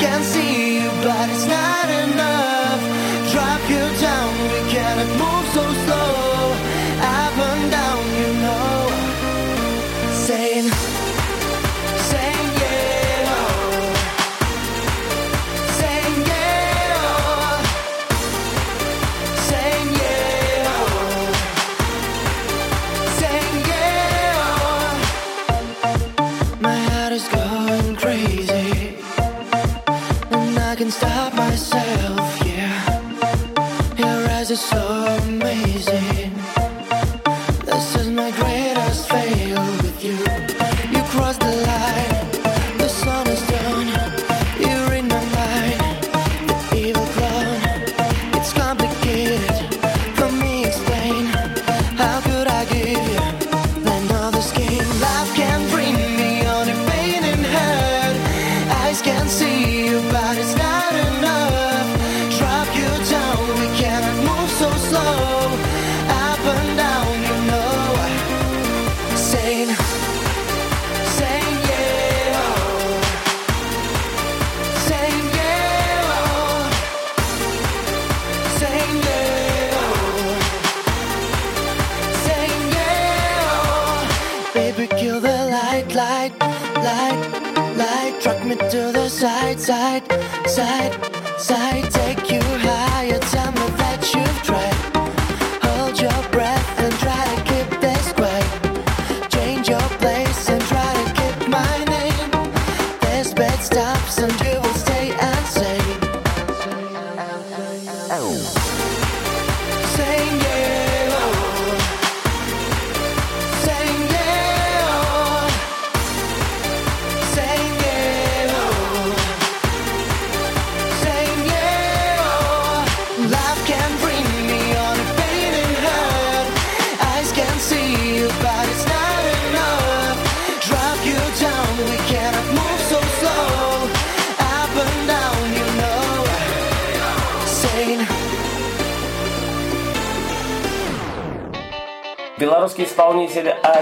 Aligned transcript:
Can 0.00 0.22
see 0.22 0.76
you, 0.76 0.90
but 1.02 1.28
it's 1.28 1.46
not 1.46 1.59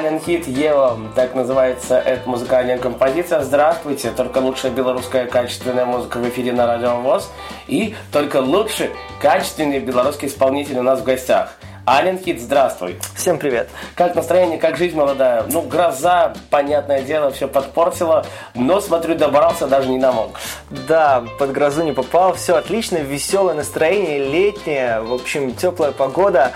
Ален 0.09 0.21
Хит 0.21 0.49
Ева, 0.49 0.99
так 1.15 1.35
называется 1.35 1.99
эта 1.99 2.27
музыкальная 2.27 2.79
композиция. 2.79 3.43
Здравствуйте, 3.43 4.11
только 4.11 4.39
лучшая 4.39 4.73
белорусская 4.73 5.27
качественная 5.27 5.85
музыка 5.85 6.17
в 6.17 6.27
эфире 6.31 6.55
на 6.55 6.67
Радио 6.67 6.97
ВОЗ. 6.97 7.31
И 7.67 7.95
только 8.11 8.39
лучший 8.39 8.89
качественный 9.21 9.81
белорусский 9.81 10.29
исполнитель 10.29 10.79
у 10.79 10.83
нас 10.83 11.01
в 11.01 11.05
гостях. 11.05 11.53
Ален 11.87 12.19
Хит, 12.19 12.41
здравствуй. 12.41 12.99
Всем 13.17 13.39
привет. 13.39 13.69
Как 13.95 14.15
настроение, 14.15 14.59
как 14.59 14.79
жизнь 14.79 14.97
молодая? 14.97 15.45
Ну, 15.51 15.61
гроза, 15.61 16.33
понятное 16.49 17.03
дело, 17.03 17.31
все 17.31 17.47
подпортила, 17.47 18.25
но, 18.55 18.81
смотрю, 18.81 19.15
добрался, 19.15 19.67
даже 19.67 19.91
не 19.91 19.99
намок. 19.99 20.39
Да, 20.87 21.25
под 21.39 21.53
грозу 21.53 21.83
не 21.83 21.93
попал, 21.93 22.33
все 22.33 22.57
отлично, 22.57 22.97
веселое 22.97 23.55
настроение, 23.55 24.19
летнее, 24.19 25.01
в 25.03 25.13
общем, 25.13 25.55
теплая 25.55 25.93
погода. 25.93 26.53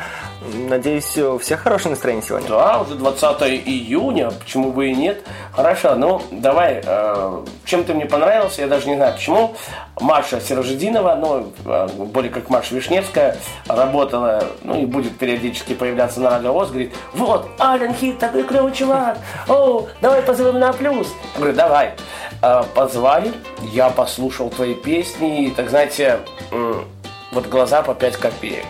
Надеюсь, 0.54 1.16
у 1.19 1.38
всех 1.38 1.60
хорошее 1.60 1.91
настроение 1.91 2.25
сегодня. 2.26 2.48
Да, 2.48 2.80
уже 2.80 2.94
20 2.94 3.42
июня, 3.66 4.30
почему 4.30 4.72
бы 4.72 4.88
и 4.88 4.94
нет. 4.94 5.22
Хорошо, 5.53 5.94
ну 5.94 6.20
давай, 6.30 6.82
э, 6.84 7.44
чем 7.64 7.84
ты 7.84 7.94
мне 7.94 8.06
понравился, 8.06 8.62
я 8.62 8.69
даже 8.69 8.88
не 8.88 8.97
знаю 8.97 9.14
почему. 9.14 9.54
Маша 10.00 10.41
Сирожединова, 10.41 11.14
ну, 11.14 11.52
э, 11.64 11.88
более 11.97 12.31
как 12.31 12.50
Маша 12.50 12.75
Вишневская, 12.75 13.36
работала, 13.69 14.44
ну 14.62 14.81
и 14.81 14.86
будет 14.86 15.16
периодически 15.19 15.75
появляться 15.75 16.20
на 16.20 16.31
радио 16.31 16.52
ВОЗ, 16.52 16.70
говорит, 16.70 16.94
вот, 17.14 17.48
Ален 17.60 17.94
Хит, 17.94 18.19
такой 18.19 18.42
клевый 18.44 18.72
чувак, 18.72 19.19
о, 19.48 19.86
давай 20.00 20.22
позовем 20.22 20.58
на 20.58 20.72
плюс. 20.72 21.08
Я 21.34 21.38
говорю, 21.38 21.56
давай. 21.56 21.94
Э, 22.42 22.62
позвали, 22.75 23.32
я 23.72 23.91
послушал 23.91 24.50
твои 24.50 24.75
песни, 24.75 25.47
и, 25.47 25.50
так 25.50 25.70
знаете, 25.70 26.19
вот 27.32 27.47
глаза 27.47 27.82
по 27.82 27.94
5 27.94 28.16
копеек. 28.19 28.66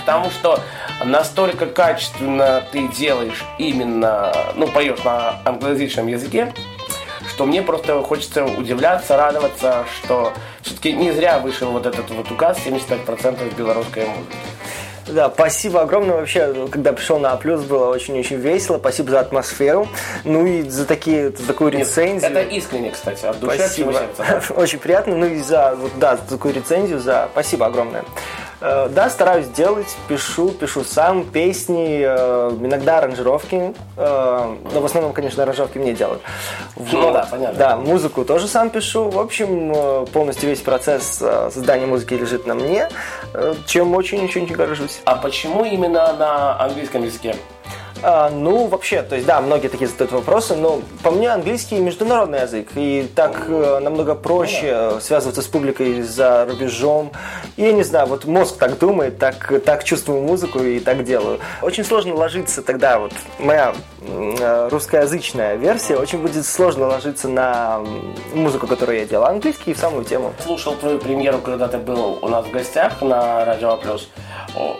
Потому 0.00 0.30
что 0.30 0.60
настолько 1.04 1.66
качественно 1.66 2.64
ты 2.72 2.88
делаешь 2.88 3.44
именно, 3.58 4.32
ну, 4.56 4.66
поешь 4.66 5.02
на 5.04 5.40
англоязычном 5.44 6.06
языке, 6.08 6.52
что 7.28 7.44
мне 7.46 7.62
просто 7.62 8.02
хочется 8.02 8.44
удивляться, 8.44 9.16
радоваться, 9.16 9.84
что 9.96 10.32
все-таки 10.62 10.92
не 10.92 11.12
зря 11.12 11.38
вышел 11.38 11.70
вот 11.70 11.86
этот 11.86 12.10
вот 12.10 12.30
указ 12.30 12.58
75% 12.66 13.54
белорусской 13.54 14.06
музыки. 14.06 14.36
Да, 15.08 15.30
спасибо 15.30 15.82
огромное 15.82 16.16
вообще, 16.16 16.68
когда 16.70 16.92
пришел 16.92 17.18
на 17.18 17.36
Плюс, 17.36 17.62
было 17.62 17.88
очень-очень 17.88 18.36
весело. 18.36 18.78
Спасибо 18.78 19.10
за 19.10 19.20
атмосферу. 19.20 19.88
Ну 20.24 20.46
и 20.46 20.62
за 20.62 20.84
такие, 20.84 21.30
за 21.30 21.46
такую 21.46 21.72
Нет, 21.72 21.80
рецензию. 21.80 22.30
Это 22.30 22.40
искренне, 22.40 22.90
кстати, 22.90 23.24
от 23.24 23.38
души, 23.40 23.56
от 23.56 23.60
Спасибо. 23.60 23.94
Очень 24.56 24.78
приятно. 24.78 25.16
Ну 25.16 25.26
и 25.26 25.40
за, 25.40 25.74
вот, 25.76 25.92
да, 25.96 26.16
за 26.16 26.36
такую 26.36 26.54
рецензию, 26.54 27.00
за 27.00 27.28
спасибо 27.32 27.66
огромное. 27.66 28.04
Э, 28.60 28.88
Да, 28.90 29.08
стараюсь 29.08 29.46
делать, 29.48 29.96
пишу, 30.08 30.50
пишу 30.50 30.82
сам 30.82 31.24
песни, 31.24 32.00
э, 32.02 32.50
иногда 32.60 32.98
аранжировки, 32.98 33.74
э, 33.96 34.56
но 34.72 34.80
в 34.80 34.84
основном, 34.84 35.12
конечно, 35.12 35.42
аранжировки 35.42 35.78
мне 35.78 35.92
делают. 35.92 36.22
Ну 36.76 37.12
да, 37.12 37.28
понятно. 37.30 37.58
Да, 37.58 37.76
музыку 37.76 38.24
тоже 38.24 38.48
сам 38.48 38.70
пишу. 38.70 39.08
В 39.10 39.18
общем, 39.18 40.06
полностью 40.06 40.48
весь 40.48 40.60
процесс 40.60 41.22
создания 41.52 41.86
музыки 41.86 42.14
лежит 42.14 42.46
на 42.46 42.54
мне, 42.54 42.88
чем 43.66 43.94
очень-очень 43.94 44.46
горжусь. 44.46 45.00
А 45.04 45.16
почему 45.16 45.64
именно 45.64 46.12
на 46.14 46.60
английском 46.60 47.04
языке? 47.04 47.36
А, 48.02 48.30
ну, 48.30 48.66
вообще, 48.66 49.02
то 49.02 49.16
есть, 49.16 49.26
да, 49.26 49.40
многие 49.40 49.68
такие 49.68 49.88
задают 49.88 50.12
вопросы, 50.12 50.54
но 50.54 50.80
по 51.02 51.10
мне 51.10 51.30
английский 51.30 51.80
международный 51.80 52.42
язык, 52.42 52.68
и 52.76 53.08
так 53.14 53.46
э, 53.48 53.80
намного 53.80 54.14
проще 54.14 54.68
э, 54.72 55.00
связываться 55.00 55.42
с 55.42 55.46
публикой 55.46 56.02
за 56.02 56.46
рубежом. 56.46 57.10
И 57.56 57.62
я 57.62 57.72
не 57.72 57.82
знаю, 57.82 58.06
вот 58.06 58.24
мозг 58.24 58.56
так 58.56 58.78
думает, 58.78 59.18
так, 59.18 59.52
так 59.64 59.82
чувствую 59.82 60.22
музыку 60.22 60.60
и 60.60 60.78
так 60.78 61.02
делаю. 61.04 61.40
Очень 61.60 61.84
сложно 61.84 62.14
ложиться 62.14 62.62
тогда, 62.62 63.00
вот 63.00 63.12
моя 63.40 63.74
э, 64.00 64.68
русскоязычная 64.70 65.56
версия, 65.56 65.96
очень 65.96 66.18
будет 66.18 66.46
сложно 66.46 66.86
ложиться 66.86 67.28
на 67.28 67.80
музыку, 68.32 68.68
которую 68.68 68.98
я 68.98 69.06
делаю, 69.06 69.28
английский 69.28 69.72
и 69.72 69.74
в 69.74 69.78
самую 69.78 70.04
тему. 70.04 70.32
Слушал 70.44 70.76
твою 70.76 70.98
премьеру, 70.98 71.38
когда 71.38 71.66
ты 71.66 71.78
был 71.78 72.18
у 72.22 72.28
нас 72.28 72.46
в 72.46 72.50
гостях 72.52 73.02
на 73.02 73.44
Радио 73.44 73.76
Плюс. 73.76 74.08
О, 74.56 74.76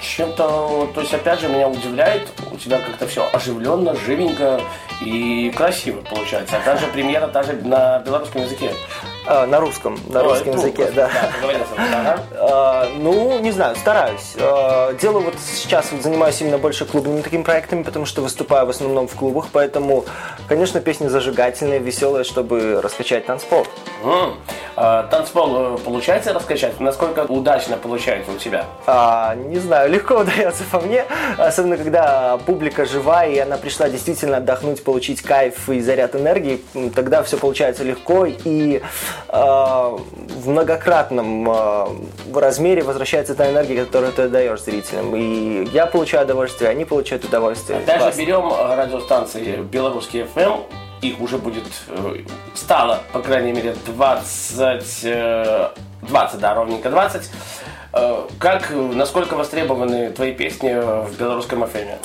Чем-то, 0.00 0.88
то 0.94 1.00
есть, 1.00 1.14
опять 1.14 1.40
же, 1.40 1.48
меня 1.48 1.68
удивляет, 1.68 2.28
тебя 2.62 2.78
как-то 2.78 3.06
все 3.06 3.28
оживленно, 3.32 3.94
живенько 3.96 4.60
и 5.04 5.50
красиво 5.50 6.00
получается. 6.02 6.56
Опять 6.56 6.80
же, 6.80 6.86
премьера 6.86 7.26
даже 7.26 7.54
на 7.54 7.98
белорусском 8.00 8.42
языке. 8.42 8.72
А, 9.24 9.46
на 9.46 9.60
русском, 9.60 9.98
на 10.08 10.20
Ой, 10.22 10.28
русском 10.28 10.52
языке, 10.54 10.90
да. 10.94 11.08
ага. 11.76 12.22
А, 12.34 12.88
Ну, 12.96 13.38
не 13.38 13.52
знаю, 13.52 13.76
стараюсь. 13.76 14.34
А, 14.38 14.92
Делаю 14.94 15.26
вот 15.26 15.34
сейчас, 15.38 15.92
вот 15.92 16.02
занимаюсь 16.02 16.40
именно 16.40 16.58
больше 16.58 16.84
клубными 16.84 17.22
такими 17.22 17.42
проектами, 17.42 17.82
потому 17.84 18.04
что 18.04 18.20
выступаю 18.20 18.66
в 18.66 18.70
основном 18.70 19.06
в 19.06 19.14
клубах, 19.14 19.46
поэтому, 19.52 20.04
конечно, 20.48 20.80
песни 20.80 21.06
зажигательные, 21.06 21.78
веселые, 21.78 22.24
чтобы 22.24 22.80
раскачать 22.82 23.26
танцпол. 23.26 23.66
А, 24.74 25.06
Танцпол 25.08 25.76
э, 25.76 25.78
получается 25.84 26.32
раскачать? 26.32 26.80
Насколько 26.80 27.20
удачно 27.20 27.76
получается 27.76 28.32
у 28.32 28.38
тебя? 28.38 28.64
А, 28.86 29.34
не 29.34 29.58
знаю, 29.58 29.90
легко 29.90 30.14
удается 30.20 30.64
по 30.70 30.80
мне, 30.80 31.04
особенно 31.38 31.76
когда 31.76 32.38
публика 32.46 32.86
живая, 32.86 33.30
и 33.30 33.38
она 33.38 33.58
пришла 33.58 33.88
действительно 33.88 34.38
отдохнуть, 34.38 34.82
получить 34.82 35.20
кайф 35.22 35.68
и 35.68 35.80
заряд 35.80 36.16
энергии, 36.16 36.62
тогда 36.94 37.22
все 37.22 37.36
получается 37.36 37.84
легко, 37.84 38.26
и 38.26 38.82
в 39.28 40.48
многократном 40.48 41.48
а, 41.48 41.88
размере 42.34 42.82
возвращается 42.82 43.34
та 43.34 43.50
энергия, 43.50 43.84
которую 43.84 44.12
ты 44.12 44.28
даешь 44.28 44.60
зрителям. 44.62 45.14
И 45.16 45.64
я 45.72 45.86
получаю 45.86 46.24
удовольствие, 46.24 46.70
они 46.70 46.84
получают 46.84 47.24
удовольствие. 47.24 47.80
Даже 47.86 47.98
Классно. 48.00 48.20
берем 48.20 48.52
э, 48.52 48.74
радиостанции 48.74 49.56
«Белорусский 49.62 50.22
FM», 50.22 50.64
их 51.00 51.20
уже 51.20 51.38
будет, 51.38 51.64
э, 51.88 52.16
стало, 52.54 53.00
по 53.12 53.20
крайней 53.20 53.52
мере, 53.52 53.74
20, 53.86 55.00
э, 55.04 55.68
20, 56.02 56.40
да, 56.40 56.54
ровненько 56.54 56.90
20. 56.90 57.30
Э, 57.92 58.22
Как, 58.38 58.70
э, 58.70 58.74
насколько 58.74 59.34
востребованы 59.34 60.10
твои 60.10 60.32
песни 60.32 60.70
э, 60.70 61.02
в 61.02 61.16
белорусском 61.18 61.64
FM? 61.64 61.98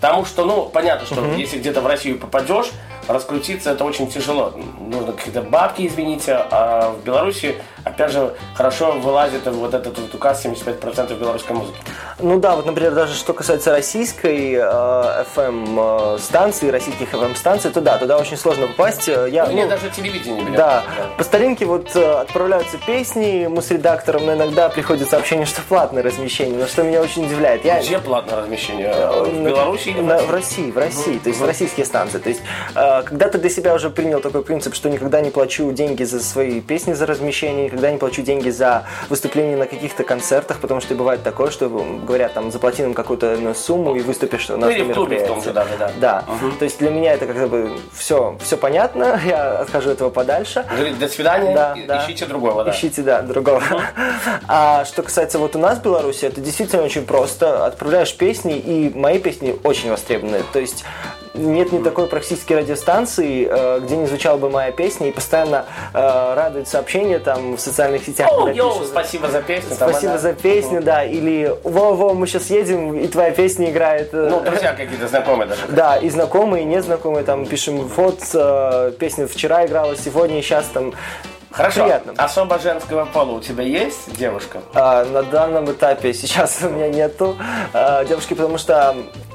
Потому 0.00 0.24
что, 0.24 0.44
ну, 0.44 0.64
понятно, 0.66 1.06
что 1.06 1.24
если 1.36 1.58
где-то 1.58 1.80
в 1.82 1.86
Россию 1.86 2.18
попадешь, 2.18 2.70
раскрутиться 3.12 3.72
это 3.72 3.84
очень 3.84 4.08
тяжело. 4.08 4.52
Нужно 4.78 5.12
какие-то 5.12 5.42
бабки, 5.42 5.86
извините, 5.86 6.34
а 6.50 6.92
в 6.92 7.04
Беларуси, 7.04 7.56
опять 7.84 8.12
же, 8.12 8.34
хорошо 8.54 8.92
вылазит 8.92 9.46
вот 9.46 9.74
этот 9.74 9.98
вот 9.98 10.14
указ 10.14 10.44
75% 10.44 11.18
белорусской 11.18 11.56
музыки. 11.56 11.78
Ну 12.18 12.38
да, 12.38 12.56
вот, 12.56 12.66
например, 12.66 12.94
даже 12.94 13.14
что 13.14 13.32
касается 13.32 13.70
российской 13.70 14.52
э, 14.54 15.24
FM 15.34 16.18
станции, 16.18 16.68
российских 16.68 17.12
FM 17.12 17.36
станций, 17.36 17.70
то 17.70 17.80
да, 17.80 17.98
туда 17.98 18.18
очень 18.18 18.36
сложно 18.36 18.66
попасть. 18.66 19.08
Э, 19.08 19.28
Я, 19.30 19.46
Или 19.46 19.62
ну, 19.62 19.68
даже 19.68 19.90
телевидение 19.90 20.42
берем. 20.42 20.56
Да, 20.56 20.84
по 21.16 21.24
старинке 21.24 21.64
вот 21.64 21.94
э, 21.94 22.12
отправляются 22.20 22.78
песни, 22.78 23.46
мы 23.48 23.62
с 23.62 23.70
редактором, 23.70 24.26
но 24.26 24.34
иногда 24.34 24.68
приходит 24.68 25.08
сообщение, 25.08 25.46
что 25.46 25.62
платное 25.62 26.02
размещение, 26.02 26.58
но 26.58 26.66
что 26.66 26.82
меня 26.82 27.00
очень 27.00 27.24
удивляет. 27.26 27.64
Я, 27.64 27.80
Где 27.80 27.98
платное 27.98 28.42
размещение? 28.42 28.92
В 28.92 29.44
Беларуси 29.44 29.88
или 29.88 30.00
в 30.00 30.08
России? 30.08 30.26
в 30.26 30.30
России, 30.30 30.70
в 30.70 30.78
России, 30.78 31.18
то 31.18 31.28
есть 31.28 31.40
в 31.40 31.44
российские 31.44 31.86
станции. 31.86 32.18
То 32.18 32.28
есть 32.28 32.42
э, 32.74 33.02
когда 33.02 33.28
ты 33.28 33.38
для 33.38 33.50
себя 33.50 33.74
уже 33.74 33.88
принял 33.90 34.20
такой 34.20 34.42
принцип, 34.42 34.74
что 34.74 34.90
никогда 34.90 35.20
не 35.20 35.30
плачу 35.30 35.70
деньги 35.72 36.04
за 36.04 36.20
свои 36.22 36.60
песни 36.60 36.92
за 36.92 37.06
размещение, 37.06 37.69
никогда 37.70 37.90
не 37.90 37.98
плачу 37.98 38.22
деньги 38.22 38.50
за 38.50 38.84
выступление 39.08 39.56
на 39.56 39.66
каких-то 39.66 40.02
концертах, 40.02 40.58
потому 40.58 40.80
что 40.80 40.94
бывает 40.94 41.22
такое, 41.22 41.50
что 41.50 41.68
говорят, 41.68 42.34
там, 42.34 42.50
заплати 42.50 42.82
нам 42.82 42.94
какую-то 42.94 43.36
ну, 43.40 43.54
сумму 43.54 43.94
и 43.94 44.00
выступишь 44.00 44.50
у 44.50 44.56
нас 44.56 44.68
Ну, 44.68 44.70
или 44.76 44.82
на 44.82 44.92
в 44.92 44.94
клубе 44.94 45.18
в 45.24 45.26
том 45.26 45.42
же 45.42 45.52
даже, 45.52 45.76
да. 45.78 45.90
Да, 46.00 46.24
то 46.58 46.64
есть 46.64 46.78
для 46.78 46.90
меня 46.90 47.12
это 47.14 47.26
как 47.26 47.48
бы 47.48 47.78
все, 47.94 48.36
все 48.40 48.56
понятно, 48.56 49.20
я 49.26 49.58
отхожу 49.60 49.90
от 49.90 49.96
этого 49.96 50.10
подальше. 50.10 50.64
До 50.98 51.08
свидания, 51.08 51.54
Да, 51.54 51.74
и- 51.76 51.86
да. 51.86 52.04
ищите 52.04 52.26
другого, 52.26 52.64
да. 52.64 52.70
Ищите, 52.72 53.02
да, 53.02 53.22
другого. 53.22 53.62
А 54.48 54.84
что 54.84 55.02
касается 55.02 55.38
вот 55.38 55.54
у 55.54 55.58
нас 55.58 55.78
в 55.78 55.82
Беларуси, 55.82 56.24
это 56.24 56.40
действительно 56.40 56.82
очень 56.82 57.04
просто. 57.06 57.66
Отправляешь 57.66 58.14
песни, 58.16 58.58
и 58.58 58.90
мои 58.96 59.18
песни 59.18 59.56
очень 59.62 59.90
востребованы. 59.90 60.42
То 60.52 60.58
есть 60.58 60.84
нет 61.34 61.72
ни 61.72 61.82
такой 61.82 62.06
практически 62.06 62.52
радиостанции, 62.52 63.46
э, 63.50 63.80
где 63.80 63.96
не 63.96 64.06
звучала 64.06 64.36
бы 64.36 64.50
моя 64.50 64.72
песня, 64.72 65.08
и 65.08 65.12
постоянно 65.12 65.66
э, 65.92 66.34
радует 66.34 66.68
сообщения 66.68 67.18
там 67.18 67.56
в 67.56 67.60
социальных 67.60 68.04
сетях. 68.04 68.30
О, 68.32 68.48
йоу, 68.48 68.72
пишут, 68.72 68.88
спасибо 68.88 69.28
за 69.28 69.42
песню. 69.42 69.74
Спасибо 69.74 70.12
да. 70.12 70.18
за 70.18 70.32
песню, 70.32 70.82
да, 70.82 71.04
или 71.04 71.54
во-во, 71.62 72.14
мы 72.14 72.26
сейчас 72.26 72.50
едем, 72.50 72.96
и 72.98 73.06
твоя 73.08 73.30
песня 73.30 73.70
играет. 73.70 74.12
Ну, 74.12 74.40
друзья 74.40 74.72
какие-то 74.72 75.08
знакомые 75.08 75.48
даже. 75.48 75.62
да, 75.68 75.96
и 75.96 76.10
знакомые, 76.10 76.64
и 76.64 76.66
незнакомые, 76.66 77.24
там 77.24 77.46
пишем, 77.46 77.78
вот 77.78 78.20
э, 78.34 78.92
песня 78.98 79.26
вчера 79.26 79.66
играла, 79.66 79.96
сегодня, 79.96 80.38
и 80.38 80.42
сейчас 80.42 80.66
там. 80.66 80.92
Хорошо. 81.50 81.82
Приятно. 81.82 82.12
Особо 82.16 82.60
женского 82.60 83.06
пола 83.06 83.32
у 83.32 83.40
тебя 83.40 83.64
есть 83.64 84.16
девушка? 84.16 84.60
А, 84.72 85.04
на 85.04 85.24
данном 85.24 85.70
этапе 85.70 86.14
сейчас 86.14 86.60
у 86.62 86.68
меня 86.68 86.88
нету 86.88 87.36
а, 87.72 88.04
девушки, 88.04 88.34
потому 88.34 88.56
что 88.56 88.94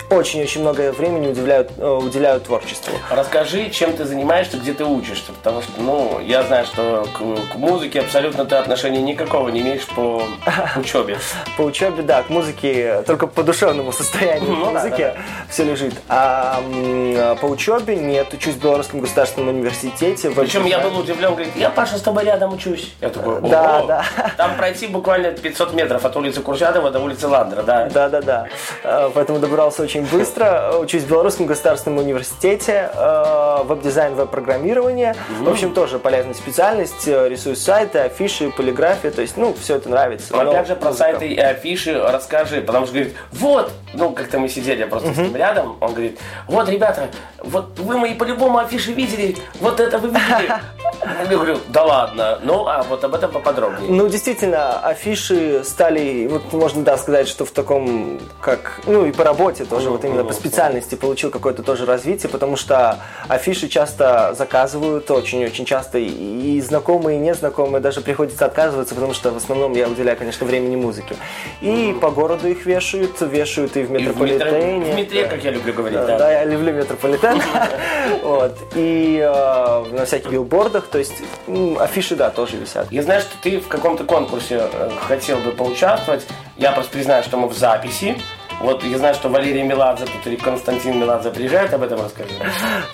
очень-очень 0.10 0.62
много 0.62 0.92
времени 0.92 1.28
уделяют, 1.28 1.72
э, 1.78 1.88
уделяют 1.88 2.44
творчеству. 2.44 2.94
Расскажи, 3.10 3.70
чем 3.70 3.94
ты 3.94 4.06
занимаешься, 4.06 4.58
где 4.58 4.74
ты 4.74 4.86
учишься. 4.86 5.32
Потому 5.34 5.62
что, 5.62 5.72
ну, 5.78 6.20
я 6.22 6.44
знаю, 6.44 6.66
что 6.66 7.08
к, 7.14 7.54
к 7.54 7.56
музыке 7.56 8.02
абсолютно 8.02 8.46
ты 8.46 8.56
отношения 8.56 9.02
никакого 9.02 9.50
не 9.50 9.62
имеешь 9.62 9.86
по 9.88 10.24
учебе. 10.78 11.18
По 11.58 11.64
учебе, 11.64 12.04
да, 12.04 12.24
к 12.24 12.30
музыке, 12.30 13.04
только 13.06 13.28
по 13.28 13.44
душевному 13.44 13.92
состоянию 13.92 14.50
Ну 14.52 14.66
к 14.66 14.74
да, 14.74 14.80
музыке 14.80 15.16
все 15.50 15.64
лежит. 15.64 15.94
А 16.08 16.62
м, 16.62 17.38
по 17.38 17.46
учебе 17.48 17.96
нет, 17.96 18.34
учусь 18.34 18.56
в 18.56 18.62
Белорусском 18.62 19.00
государственном 19.00 19.50
университете. 19.50 20.30
Причем 20.32 20.66
я 20.66 20.80
был 20.80 20.98
удивлен, 20.98 21.32
говорит, 21.32 21.56
я, 21.56 21.70
Паша, 21.70 21.98
с 21.98 22.02
тобой 22.02 22.26
рядом 22.26 22.54
учусь. 22.54 22.94
Я 23.02 23.10
такой, 23.10 23.38
ого. 23.38 23.48
Да, 23.48 23.84
да. 23.84 24.06
Там 24.38 24.56
пройти 24.56 24.88
буквально 24.88 25.32
500 25.32 25.74
метров 25.74 26.06
от 26.06 26.16
улицы 26.16 26.42
Курчатова 26.42 26.92
до 26.92 27.00
улицы 27.00 27.28
Ландера, 27.28 27.64
да. 27.64 27.90
Да, 27.90 28.10
да, 28.10 28.22
да. 28.22 28.48
Э, 28.84 29.10
Поэтому 29.14 29.40
добрался 29.40 29.82
очень 29.84 29.95
быстро. 30.04 30.78
Учусь 30.80 31.04
в 31.04 31.08
Белорусском 31.10 31.46
государственном 31.46 32.00
университете. 32.00 32.90
э, 32.94 33.64
Веб-дизайн, 33.64 34.16
веб-программирование. 34.16 35.16
В 35.40 35.50
общем, 35.50 35.74
тоже 35.74 36.00
полезная 36.00 36.34
специальность. 36.34 37.08
Э, 37.08 37.28
Рисую 37.30 37.56
сайты, 37.56 38.00
афиши, 38.00 38.52
полиграфия. 38.52 39.12
То 39.12 39.22
есть, 39.22 39.38
ну, 39.38 39.54
все 39.60 39.76
это 39.76 39.90
нравится. 39.90 40.36
Но 40.36 40.50
опять 40.50 40.68
же 40.68 40.76
про 40.76 40.94
сайты 40.94 41.28
и 41.28 41.40
афиши 41.40 42.00
расскажи, 42.00 42.62
потому 42.62 42.86
что 42.86 42.96
говорит, 42.96 43.16
вот, 43.32 43.72
ну 43.94 44.12
как-то 44.12 44.40
мы 44.40 44.50
сидели 44.50 44.84
просто 44.86 45.14
с 45.14 45.18
ним 45.18 45.36
рядом, 45.36 45.78
он 45.80 45.92
говорит, 45.94 46.20
вот, 46.48 46.70
ребята, 46.70 47.10
вот 47.44 47.80
вы 47.80 47.98
мои 47.98 48.14
по-любому 48.14 48.60
афиши 48.60 48.92
видели, 48.92 49.38
вот 49.60 49.80
это 49.80 49.98
вы 49.98 50.10
видели. 50.10 50.52
Я 51.20 51.26
говорю, 51.28 51.58
да 51.70 51.84
ладно, 51.84 52.40
ну 52.44 52.68
а 52.68 52.84
вот 52.84 53.04
об 53.04 53.14
этом 53.16 53.32
поподробнее. 53.32 53.90
Ну, 53.90 54.08
действительно, 54.08 54.80
афиши 54.80 55.64
стали, 55.64 56.28
вот 56.28 56.52
можно, 56.54 56.84
да, 56.84 56.98
сказать, 56.98 57.28
что 57.28 57.46
в 57.46 57.52
таком, 57.52 58.20
как, 58.42 58.80
ну, 58.86 59.06
и 59.06 59.12
по 59.12 59.24
работе 59.24 59.66
тоже, 59.66 59.85
вот 59.90 60.04
именно 60.06 60.24
по 60.24 60.34
специальности 60.34 60.96
получил 60.96 61.30
какое-то 61.32 61.64
тоже 61.64 61.86
развитие, 61.86 62.30
потому 62.30 62.56
что 62.56 63.00
афиши 63.28 63.68
часто 63.68 64.34
заказывают, 64.38 65.10
очень-очень 65.12 65.66
часто, 65.66 65.98
и, 66.00 66.62
знакомые, 66.62 67.18
и 67.18 67.22
незнакомые 67.22 67.82
даже 67.82 68.02
приходится 68.02 68.46
отказываться, 68.46 68.96
потому 68.96 69.14
что 69.14 69.32
в 69.32 69.38
основном 69.38 69.74
я 69.74 69.88
уделяю, 69.88 70.18
конечно, 70.18 70.46
времени 70.46 70.76
музыке. 70.76 71.16
И 71.62 71.96
по 72.02 72.10
городу 72.12 72.48
их 72.48 72.66
вешают, 72.66 73.20
вешают 73.22 73.76
и 73.78 73.84
в 73.84 73.84
И 73.84 73.88
в, 73.88 73.92
метро- 73.92 74.26
метрополитене. 74.26 74.94
в 74.94 74.96
метре, 74.96 75.24
Да. 75.24 75.30
как 75.30 75.44
я 75.44 75.52
люблю 75.52 75.74
говорить, 75.74 76.00
Да, 76.00 76.18
да. 76.18 76.32
я 76.32 76.44
люблю 76.46 76.74
метрополитен. 76.74 77.42
Вот. 78.24 78.58
И 78.76 79.20
э, 79.20 79.86
на 79.92 80.06
всяких 80.06 80.30
билбордах, 80.32 80.88
то 80.88 80.98
есть 80.98 81.14
афиши, 81.80 82.16
да, 82.16 82.30
тоже 82.30 82.58
висят. 82.58 82.92
Я 82.92 83.02
знаю, 83.04 83.22
что 83.22 83.32
ты 83.42 83.60
в 83.60 83.68
каком-то 83.68 84.04
конкурсе 84.04 84.68
э, 84.72 84.90
хотел 85.08 85.38
бы 85.40 85.52
поучаствовать. 85.52 86.26
Я 86.58 86.72
просто 86.72 86.92
признаю, 86.92 87.24
что 87.24 87.38
мы 87.38 87.48
в 87.48 87.58
записи. 87.58 88.16
Вот 88.62 88.84
я 88.84 88.98
знаю, 88.98 89.14
что 89.14 89.30
Валерий 89.30 89.64
Меладзе 89.64 90.06
тут 90.06 90.26
или 90.26 90.36
Константин 90.36 91.00
Меладзе 91.00 91.32
приезжает, 91.32 91.74
об 91.74 91.84
этом 91.84 92.02
расскажи. 92.02 92.32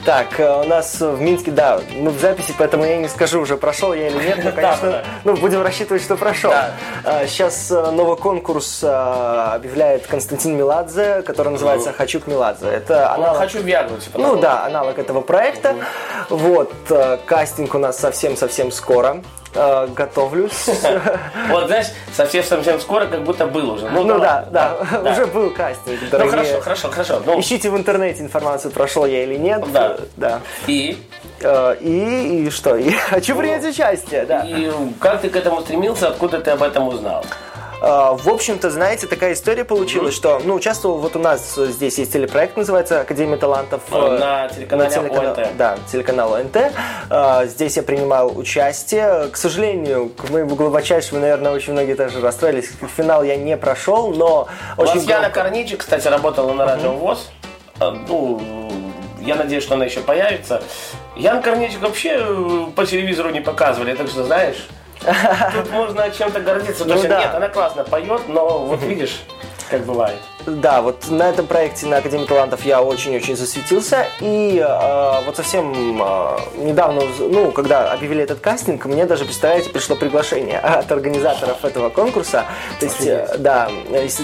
Так, 0.05 0.39
э, 0.39 0.61
у 0.61 0.67
нас 0.67 0.99
в 0.99 1.21
Минске, 1.21 1.51
да, 1.51 1.79
мы 1.95 2.11
в 2.11 2.19
записи, 2.19 2.53
поэтому 2.57 2.85
я 2.85 2.97
не 2.97 3.07
скажу 3.07 3.41
уже, 3.41 3.57
прошел 3.57 3.93
я 3.93 4.07
или 4.07 4.17
нет, 4.17 4.43
но, 4.43 4.51
конечно, 4.55 5.03
ну, 5.23 5.35
будем 5.35 5.61
рассчитывать, 5.61 6.03
что 6.03 6.15
прошел. 6.15 6.51
Сейчас 7.27 7.69
новый 7.69 8.17
конкурс 8.17 8.79
э, 8.83 8.87
объявляет 8.87 10.07
Константин 10.07 10.57
Меладзе, 10.57 11.21
который 11.21 11.49
называется 11.49 11.93
«Хочу 11.93 12.19
к 12.19 12.27
Меладзе». 12.27 12.67
Это 12.67 13.13
аналог 13.13 13.37
хочу 13.37 13.59
в 13.59 13.65
типа. 13.65 14.19
Ну 14.19 14.37
да, 14.37 14.65
аналог 14.65 14.97
этого 14.99 15.21
проекта. 15.21 15.75
Вот, 16.29 16.71
э, 16.89 17.17
кастинг 17.25 17.75
у 17.75 17.77
нас 17.77 17.99
совсем-совсем 17.99 18.71
скоро. 18.71 19.21
Э, 19.53 19.87
Готовлюсь. 19.95 20.69
Вот, 21.49 21.67
знаешь, 21.67 21.87
совсем-совсем 22.15 22.79
скоро 22.79 23.05
как 23.05 23.23
будто 23.23 23.45
был 23.47 23.71
уже. 23.71 23.89
Ну, 23.89 24.03
Ну 24.03 24.19
да, 24.19 24.45
ладно, 24.51 24.51
да, 25.01 25.11
уже 25.11 25.25
был 25.27 25.49
кастинг, 25.51 25.99
Ну, 26.01 26.09
дорогие. 26.09 26.31
хорошо, 26.31 26.61
хорошо, 26.61 26.89
хорошо. 26.89 27.21
Ну, 27.25 27.39
Ищите 27.39 27.69
в 27.69 27.77
интернете 27.77 28.21
информацию, 28.21 28.71
прошел 28.71 29.05
я 29.05 29.23
или 29.23 29.35
нет. 29.35 29.63
Да. 29.71 29.97
Да. 30.17 30.39
и, 30.67 30.97
Э, 31.41 31.75
И, 31.81 32.45
и 32.45 32.49
что? 32.49 32.75
И 32.77 32.91
хочу 32.91 33.35
принять 33.35 33.65
участие, 33.65 34.25
да. 34.25 34.41
и 34.47 34.71
как 34.99 35.21
ты 35.21 35.29
к 35.29 35.35
этому 35.35 35.61
стремился, 35.61 36.07
откуда 36.07 36.39
ты 36.39 36.51
об 36.51 36.61
этом 36.63 36.87
узнал? 36.87 37.25
А, 37.83 38.13
В 38.15 38.27
общем-то, 38.29 38.69
знаете, 38.69 39.07
такая 39.07 39.33
история 39.33 39.65
получилась, 39.65 40.13
что, 40.13 40.39
ну, 40.43 40.53
участвовал, 40.53 40.97
вот 40.99 41.15
у 41.15 41.19
нас 41.19 41.55
здесь 41.55 41.97
есть 41.97 42.13
телепроект, 42.13 42.55
называется 42.55 43.01
«Академия 43.01 43.37
талантов». 43.37 43.81
А, 43.91 44.15
э, 44.15 44.19
на 44.19 44.47
телеканале 44.49 44.89
телеканал- 44.91 45.33
ОНТ. 45.33 45.47
Да, 45.57 45.77
телеканал 45.91 46.35
ОНТ. 46.35 46.57
А, 47.09 47.45
Здесь 47.45 47.77
я 47.77 47.83
принимал 47.83 48.37
участие. 48.37 49.29
К 49.31 49.35
сожалению, 49.37 50.09
к 50.09 50.29
моему 50.29 50.55
глубочайшему, 50.55 51.19
наверное, 51.19 51.51
очень 51.53 51.73
многие 51.73 51.95
даже 51.95 52.21
расстроились. 52.21 52.69
Финал 52.95 53.23
я 53.23 53.35
не 53.35 53.57
прошел, 53.57 54.13
но 54.13 54.47
У 54.77 54.81
очень 54.83 54.95
нас 54.95 55.03
Яна 55.05 55.21
громко. 55.29 55.39
Корничик, 55.41 55.79
кстати, 55.79 56.07
работала 56.07 56.53
на 56.53 56.65
радио 56.65 56.91
ВОЗ. 56.91 57.29
А, 57.79 57.91
Ну, 58.07 58.39
я 59.21 59.35
надеюсь, 59.35 59.63
что 59.63 59.73
она 59.73 59.85
еще 59.85 60.01
появится. 60.01 60.61
Ян 61.15 61.41
Корничик 61.41 61.81
вообще 61.81 62.17
э, 62.19 62.65
по 62.75 62.85
телевизору 62.85 63.29
не 63.31 63.41
показывали, 63.41 63.95
так 63.95 64.07
что 64.07 64.23
знаешь. 64.23 64.67
Тут 65.01 65.71
можно 65.71 66.09
чем-то 66.11 66.39
гордиться. 66.41 66.85
Ну 66.85 67.01
да. 67.01 67.19
Нет, 67.19 67.35
она 67.35 67.49
классно 67.49 67.83
поет, 67.83 68.21
но 68.27 68.59
вот 68.59 68.81
видишь, 68.83 69.21
как 69.69 69.85
бывает. 69.85 70.19
Да, 70.45 70.81
вот 70.81 71.09
на 71.09 71.29
этом 71.29 71.47
проекте 71.47 71.85
на 71.85 71.97
Академии 71.97 72.25
талантов 72.25 72.65
я 72.65 72.81
очень-очень 72.81 73.35
засветился. 73.35 74.07
И 74.19 74.63
э, 74.63 75.25
вот 75.25 75.35
совсем 75.35 76.01
э, 76.01 76.37
недавно, 76.57 77.01
ну, 77.19 77.51
когда 77.51 77.91
объявили 77.91 78.23
этот 78.23 78.39
кастинг, 78.39 78.85
мне 78.85 79.05
даже, 79.05 79.25
представляете, 79.25 79.69
пришло 79.69 79.95
приглашение 79.95 80.59
от 80.59 80.91
организаторов 80.91 81.63
этого 81.63 81.89
конкурса. 81.89 82.45
То 82.79 82.85
есть, 82.85 83.05
э, 83.05 83.35
да, 83.37 83.69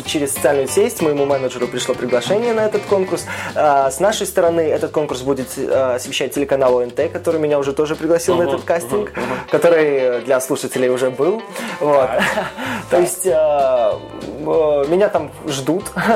через 0.05 0.33
социальную 0.33 0.67
сеть 0.67 1.01
моему 1.01 1.25
менеджеру 1.25 1.67
пришло 1.67 1.93
приглашение 1.93 2.53
на 2.53 2.65
этот 2.65 2.83
конкурс. 2.83 3.25
Э, 3.55 3.89
с 3.91 3.99
нашей 3.99 4.27
стороны 4.27 4.61
этот 4.61 4.91
конкурс 4.91 5.21
будет 5.21 5.57
э, 5.57 5.95
освещать 5.95 6.33
телеканал 6.33 6.79
ОНТ, 6.79 7.11
который 7.11 7.39
меня 7.39 7.59
уже 7.59 7.73
тоже 7.73 7.95
пригласил 7.95 8.35
на 8.35 8.43
этот 8.43 8.63
кастинг, 8.63 9.13
который 9.51 10.21
для 10.21 10.39
слушателей 10.41 10.89
уже 10.89 11.09
был. 11.09 11.41
Вот. 11.79 12.09
То 12.89 12.99
есть 12.99 13.25
э, 13.25 13.31
э, 13.31 14.85
меня 14.87 15.09
там 15.09 15.31
ждут. 15.47 15.85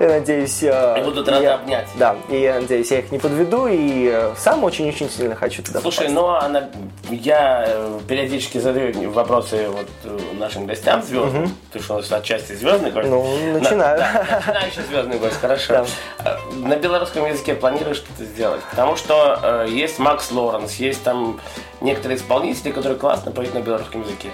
Я 0.00 0.08
надеюсь... 0.08 0.62
э, 0.62 0.96
И 0.98 1.02
будут 1.02 1.28
рады 1.28 1.42
я- 1.44 1.54
обнять. 1.54 1.86
Да, 1.96 2.16
и 2.28 2.40
я 2.40 2.60
надеюсь, 2.60 2.90
я 2.90 2.98
их 3.00 3.10
не 3.12 3.18
подведу, 3.18 3.66
и 3.66 4.08
э, 4.12 4.34
сам 4.38 4.64
очень-очень 4.64 5.10
сильно 5.10 5.34
хочу 5.34 5.62
туда 5.62 5.80
Слушай, 5.80 6.08
попасть. 6.08 6.14
ну 6.14 6.26
она, 6.28 6.68
я 7.10 7.64
э, 7.66 8.00
периодически 8.08 8.58
задаю 8.58 9.10
вопросы 9.10 9.68
вот 9.68 9.86
нашим 10.38 10.66
гостям 10.66 11.02
звездным. 11.02 11.54
Ты 11.72 11.80
что, 11.80 11.94
у 11.94 11.96
нас 11.98 12.10
отчасти 12.12 12.52
звездный 12.54 12.90
гость? 12.90 13.08
Ну, 13.08 13.24
На- 13.52 13.58
начинаю. 13.60 13.98
да, 13.98 14.26
начинающий 14.46 14.82
звездный 14.88 15.18
гость, 15.18 15.40
хорошо. 15.40 15.86
Да. 16.24 16.32
Э, 16.32 16.36
На 16.56 16.76
белорусском 16.76 17.26
языке 17.26 17.54
планируешь 17.54 17.98
что-то 17.98 18.24
сделать? 18.24 18.60
Потому 18.70 18.96
что 18.96 19.38
э, 19.42 19.66
есть 19.70 19.98
Макс 19.98 20.30
Лоренс, 20.30 20.74
есть 20.76 21.02
там 21.02 21.40
некоторые 21.80 22.18
исполнители, 22.18 22.70
которые 22.70 22.98
классно 22.98 23.32
поют 23.32 23.54
на 23.54 23.60
белорусском 23.60 24.02
языке. 24.02 24.28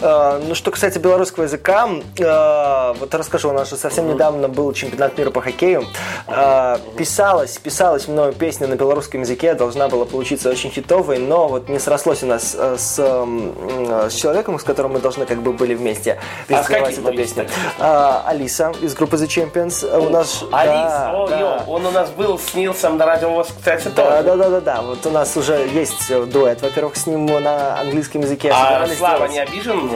Э, 0.00 0.40
Ну, 0.42 0.54
что 0.54 0.70
касается 0.70 0.98
белорусского 1.00 1.44
языка, 1.44 1.88
э, 2.18 2.94
вот 2.98 3.14
расскажу, 3.14 3.50
у 3.50 3.52
нас 3.52 3.68
же 3.70 3.76
совсем 3.76 4.08
недавно 4.08 4.48
был 4.48 4.72
чемпионат 4.72 5.16
мира 5.18 5.30
по 5.30 5.40
хоккею. 5.42 5.84
Э, 6.26 6.78
Писалась, 6.96 7.58
писалась 7.58 8.08
мною 8.08 8.32
песня 8.32 8.66
на 8.66 8.74
белорусском 8.76 9.20
языке, 9.20 9.54
должна 9.54 9.88
была 9.88 10.04
получиться 10.04 10.48
очень 10.50 10.70
хитовой, 10.70 11.18
но 11.18 11.48
вот 11.48 11.68
не 11.68 11.78
срослось 11.78 12.22
у 12.22 12.26
нас 12.26 12.54
с, 12.54 12.96
с 12.98 14.14
человеком, 14.14 14.58
с 14.58 14.62
которым 14.62 14.92
мы 14.92 15.00
должны 15.00 15.26
как 15.26 15.42
бы 15.42 15.52
были 15.52 15.74
вместе 15.74 16.18
А 16.48 16.52
реализовать 16.52 16.84
каким? 16.96 17.06
эту 17.06 17.16
песню. 17.16 17.46
Алиса 17.78 18.72
из 18.80 18.94
группы 18.94 19.16
The 19.16 19.26
Champions. 19.26 19.84
У 19.98 20.08
нас... 20.10 20.44
Алис, 20.52 20.72
да, 20.72 21.12
о, 21.14 21.28
да. 21.28 21.38
ё, 21.40 21.58
он 21.66 21.86
у 21.86 21.90
нас 21.90 22.10
был 22.10 22.38
с 22.38 22.54
Нилсом 22.54 22.96
на 22.96 23.06
радио 23.06 23.30
ВОЗ, 23.30 23.48
кстати, 23.58 23.88
Да, 23.94 24.04
тоже. 24.04 24.22
да, 24.22 24.36
да, 24.36 24.48
да, 24.48 24.60
да. 24.60 24.82
Вот 24.82 25.04
у 25.06 25.10
нас 25.10 25.36
уже 25.36 25.68
есть 25.72 26.12
дуэт. 26.30 26.62
Во-первых, 26.62 26.96
с 26.96 27.06
ним 27.06 27.26
на 27.26 27.78
английском 27.80 28.22
языке 28.22 28.50
А 28.54 28.86
Слава 28.96 29.26
не 29.26 29.38
обижен, 29.38 29.89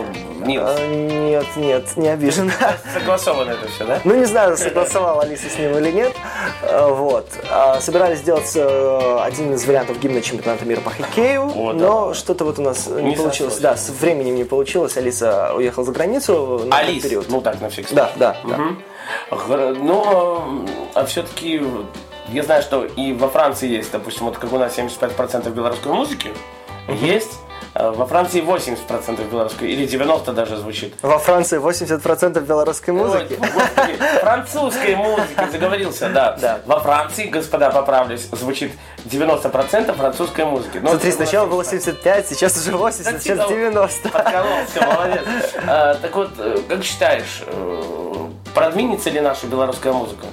Нилс? 0.45 0.65
А, 0.67 0.87
Нет, 0.87 1.47
нет, 1.57 1.97
не 1.97 2.09
обижен. 2.09 2.51
Согласовано 2.93 3.51
это 3.53 3.69
все, 3.69 3.85
да? 3.85 4.01
Ну, 4.05 4.15
не 4.15 4.25
знаю, 4.25 4.57
согласовала 4.57 5.23
Алиса 5.23 5.49
с 5.49 5.59
ним 5.59 5.77
или 5.79 5.91
нет. 5.91 6.13
А, 6.63 6.89
Вот. 6.89 7.29
А, 7.51 7.81
Собирались 7.81 8.19
сделать 8.19 8.51
э, 8.55 9.19
один 9.23 9.53
из 9.55 9.65
вариантов 9.67 9.99
гимна 10.01 10.21
чемпионата 10.23 10.65
мира 10.65 10.81
по 10.81 10.91
хоккею, 10.91 11.51
О, 11.55 11.73
да. 11.73 11.79
но 11.79 12.15
что-то 12.15 12.45
вот 12.45 12.59
у 12.59 12.63
нас 12.63 12.87
не, 12.87 13.03
Не 13.11 13.17
получилось. 13.17 13.59
Да, 13.59 13.77
с 13.77 13.89
временем 13.91 14.35
не 14.37 14.45
получилось. 14.45 14.97
Алиса 14.97 15.53
уехала 15.55 15.85
за 15.85 15.93
границу 15.93 16.63
на 16.67 16.77
Алис, 16.79 17.03
период. 17.03 17.27
ну 17.29 17.41
так, 17.41 17.61
на 17.61 17.69
всякий 17.71 17.95
Да, 17.95 18.07
случай. 18.07 18.19
да, 18.19 18.37
да. 18.45 18.57
Мгм. 18.57 18.83
Хор- 19.31 19.75
Ну, 19.79 20.67
а 20.95 21.05
все-таки 21.05 21.63
я 22.29 22.43
знаю, 22.43 22.63
что 22.63 22.85
и 22.85 23.13
во 23.13 23.29
Франции 23.29 23.69
есть, 23.69 23.91
допустим, 23.93 24.27
вот 24.27 24.39
как 24.39 24.53
у 24.53 24.59
нас 24.59 24.75
75% 24.79 25.51
белорусской 25.55 25.93
музыки, 25.93 26.33
есть, 26.89 27.33
а 27.54 27.54
во 27.75 28.07
Франции 28.07 28.41
80% 28.41 29.29
белорусской, 29.31 29.69
или 29.71 29.87
90 29.87 30.33
даже 30.33 30.57
звучит. 30.57 30.95
Во 31.03 31.19
Франции 31.19 31.59
80% 31.59 32.41
белорусской 32.41 32.95
музыки. 32.95 33.37
Ой, 33.41 33.51
господи, 33.53 34.21
французской 34.21 34.95
музыки, 34.95 35.51
заговорился, 35.51 36.09
да. 36.11 36.37
Да. 36.41 36.61
Во 36.67 36.79
Франции, 36.81 37.27
господа, 37.27 37.71
поправлюсь, 37.71 38.29
звучит 38.31 38.73
90% 39.07 39.93
французской 39.97 40.45
музыки. 40.45 40.79
Но 40.79 40.91
Смотри, 40.91 41.09
это 41.09 41.17
сначала 41.17 41.47
было 41.47 41.63
нас 41.63 41.71
75, 41.71 42.29
сейчас 42.29 42.57
уже 42.57 42.77
80, 42.77 43.13
Да 43.13 43.19
сейчас 43.19 43.39
типа, 43.39 43.49
90. 43.49 44.09
Подкололся, 44.09 44.87
молодец. 44.87 45.25
А, 45.67 45.95
так 45.95 46.15
вот, 46.15 46.31
э, 46.39 46.59
как 46.69 46.85
считаешь, 46.85 47.43
э, 47.47 48.29
продвинется 48.55 49.11
ли 49.11 49.21
наша 49.21 49.47
белорусская 49.47 49.93
музыка? 49.93 50.27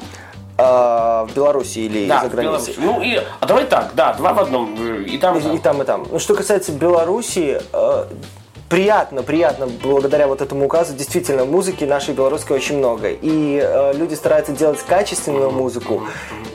А, 0.58 1.25
в 1.25 1.34
Беларуси 1.36 1.79
или 1.79 2.08
Да, 2.08 2.22
за 2.22 2.29
границей? 2.29 2.75
Ну 2.77 3.01
и, 3.01 3.20
а 3.39 3.46
давай 3.46 3.65
так, 3.65 3.91
да, 3.93 4.13
два 4.13 4.34
в 4.34 4.39
одном, 4.39 4.75
э, 4.79 5.03
и 5.03 5.17
там, 5.17 5.38
и 5.38 5.41
там. 5.41 5.51
И, 5.51 5.55
и 5.55 5.60
там, 5.60 5.81
и 5.81 5.86
там. 5.86 6.08
Ну, 6.12 6.20
что 6.20 6.36
касается 6.36 6.72
Беларуси, 6.72 7.62
э, 7.74 8.05
приятно, 8.72 9.22
приятно, 9.22 9.68
благодаря 9.68 10.28
вот 10.28 10.42
этому 10.42 10.66
указу, 10.66 10.94
действительно, 10.94 11.44
музыки 11.44 11.84
нашей 11.84 12.13
белорусской 12.13 12.56
очень 12.56 12.78
много. 12.78 13.10
И 13.10 13.60
э, 13.62 13.94
люди 13.94 14.13
стараются 14.13 14.54
делать 14.54 14.80
качественную 14.88 15.51
музыку, 15.51 16.04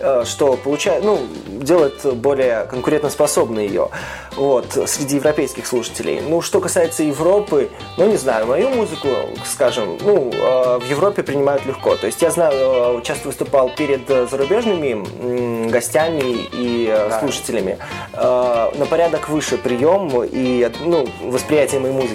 э, 0.00 0.24
что 0.24 0.54
получает, 0.56 1.04
ну, 1.04 1.20
делает 1.46 2.16
более 2.16 2.64
конкурентоспособной 2.70 3.66
ее, 3.66 3.90
вот, 4.34 4.78
среди 4.86 5.16
европейских 5.16 5.66
слушателей. 5.66 6.22
Ну, 6.26 6.40
что 6.40 6.60
касается 6.60 7.02
Европы, 7.02 7.68
ну, 7.98 8.06
не 8.06 8.16
знаю, 8.16 8.46
мою 8.46 8.70
музыку, 8.70 9.08
скажем, 9.44 9.98
ну, 10.00 10.30
э, 10.32 10.78
в 10.78 10.88
Европе 10.88 11.22
принимают 11.22 11.66
легко. 11.66 11.96
То 11.96 12.06
есть 12.06 12.22
я 12.22 12.30
знаю, 12.30 12.98
э, 12.98 13.02
часто 13.02 13.28
выступал 13.28 13.68
перед 13.68 14.08
э, 14.08 14.26
зарубежными 14.26 15.04
м, 15.20 15.68
гостями 15.68 16.48
и 16.50 16.88
э, 16.90 17.18
слушателями. 17.20 17.76
Э, 18.14 18.70
на 18.74 18.86
порядок 18.86 19.28
выше 19.28 19.58
прием 19.58 20.24
и 20.24 20.70
ну, 20.80 21.06
восприятие 21.20 21.80
моей 21.80 21.92
музыки 21.92 22.05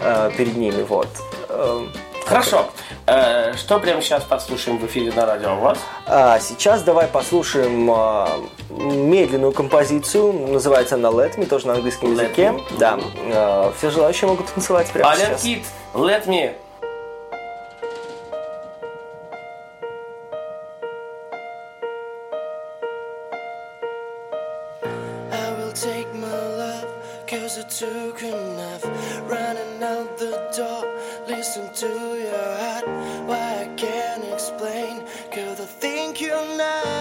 э, 0.00 0.30
перед 0.36 0.56
ними. 0.56 0.82
Вот. 0.82 1.08
Э, 1.48 1.86
Хорошо. 2.26 2.66
Э, 3.06 3.54
что 3.56 3.78
прямо 3.78 4.02
сейчас 4.02 4.24
послушаем 4.24 4.78
в 4.78 4.86
эфире 4.86 5.12
на 5.12 5.26
радио 5.26 5.56
у 5.56 5.60
вас? 5.60 5.78
А 6.06 6.40
сейчас 6.40 6.82
давай 6.82 7.06
послушаем 7.06 7.88
э, 7.90 8.26
медленную 8.70 9.52
композицию. 9.52 10.32
Называется 10.32 10.96
она 10.96 11.10
Let 11.10 11.36
Me, 11.38 11.46
тоже 11.46 11.68
на 11.68 11.74
английском 11.74 12.10
Let 12.10 12.24
языке. 12.24 12.42
Me. 12.42 12.78
Да. 12.78 12.98
Э, 13.16 13.72
все 13.78 13.90
желающие 13.90 14.28
могут 14.28 14.46
танцевать 14.52 14.88
прямо 14.88 15.10
Ален 15.10 15.26
сейчас. 15.26 15.42
Кит, 15.42 15.64
Let 15.94 16.26
Me. 16.26 16.54
tonight. 36.36 36.95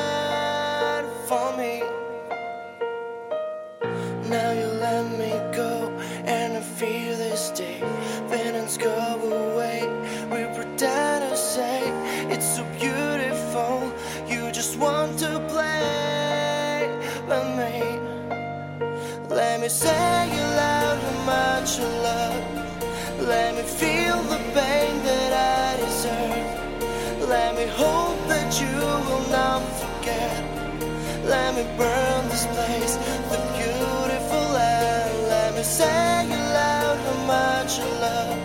Me 31.56 31.64
burn 31.78 32.28
this 32.28 32.46
place, 32.48 32.96
the 33.32 33.40
beautiful 33.56 34.44
land. 34.60 35.28
Let 35.30 35.56
me 35.56 35.64
say 35.64 36.26
it 36.26 36.44
loud 36.60 36.98
how 37.06 37.20
much 37.36 37.80
you 37.80 37.86
love. 38.08 38.40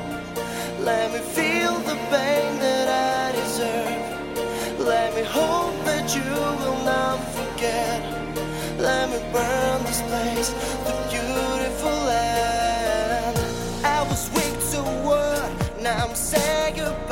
Let 0.78 1.12
me 1.12 1.18
feel 1.18 1.74
the 1.90 1.96
pain 2.12 2.50
that 2.64 2.86
I 2.88 3.32
deserve. 3.32 4.78
Let 4.78 5.14
me 5.16 5.24
hope 5.24 5.74
that 5.86 6.14
you 6.14 6.30
will 6.62 6.84
not 6.84 7.18
forget. 7.36 8.00
Let 8.78 9.10
me 9.10 9.18
burn 9.32 9.82
this 9.88 10.02
place, 10.02 10.50
the 10.86 10.94
beautiful 11.10 11.96
land. 12.12 13.36
I 13.84 14.02
was 14.08 14.30
weak 14.36 14.54
to 14.70 14.82
word, 15.08 15.50
now 15.82 16.06
I'm 16.06 16.14
saying 16.14 16.76
goodbye. 16.76 17.09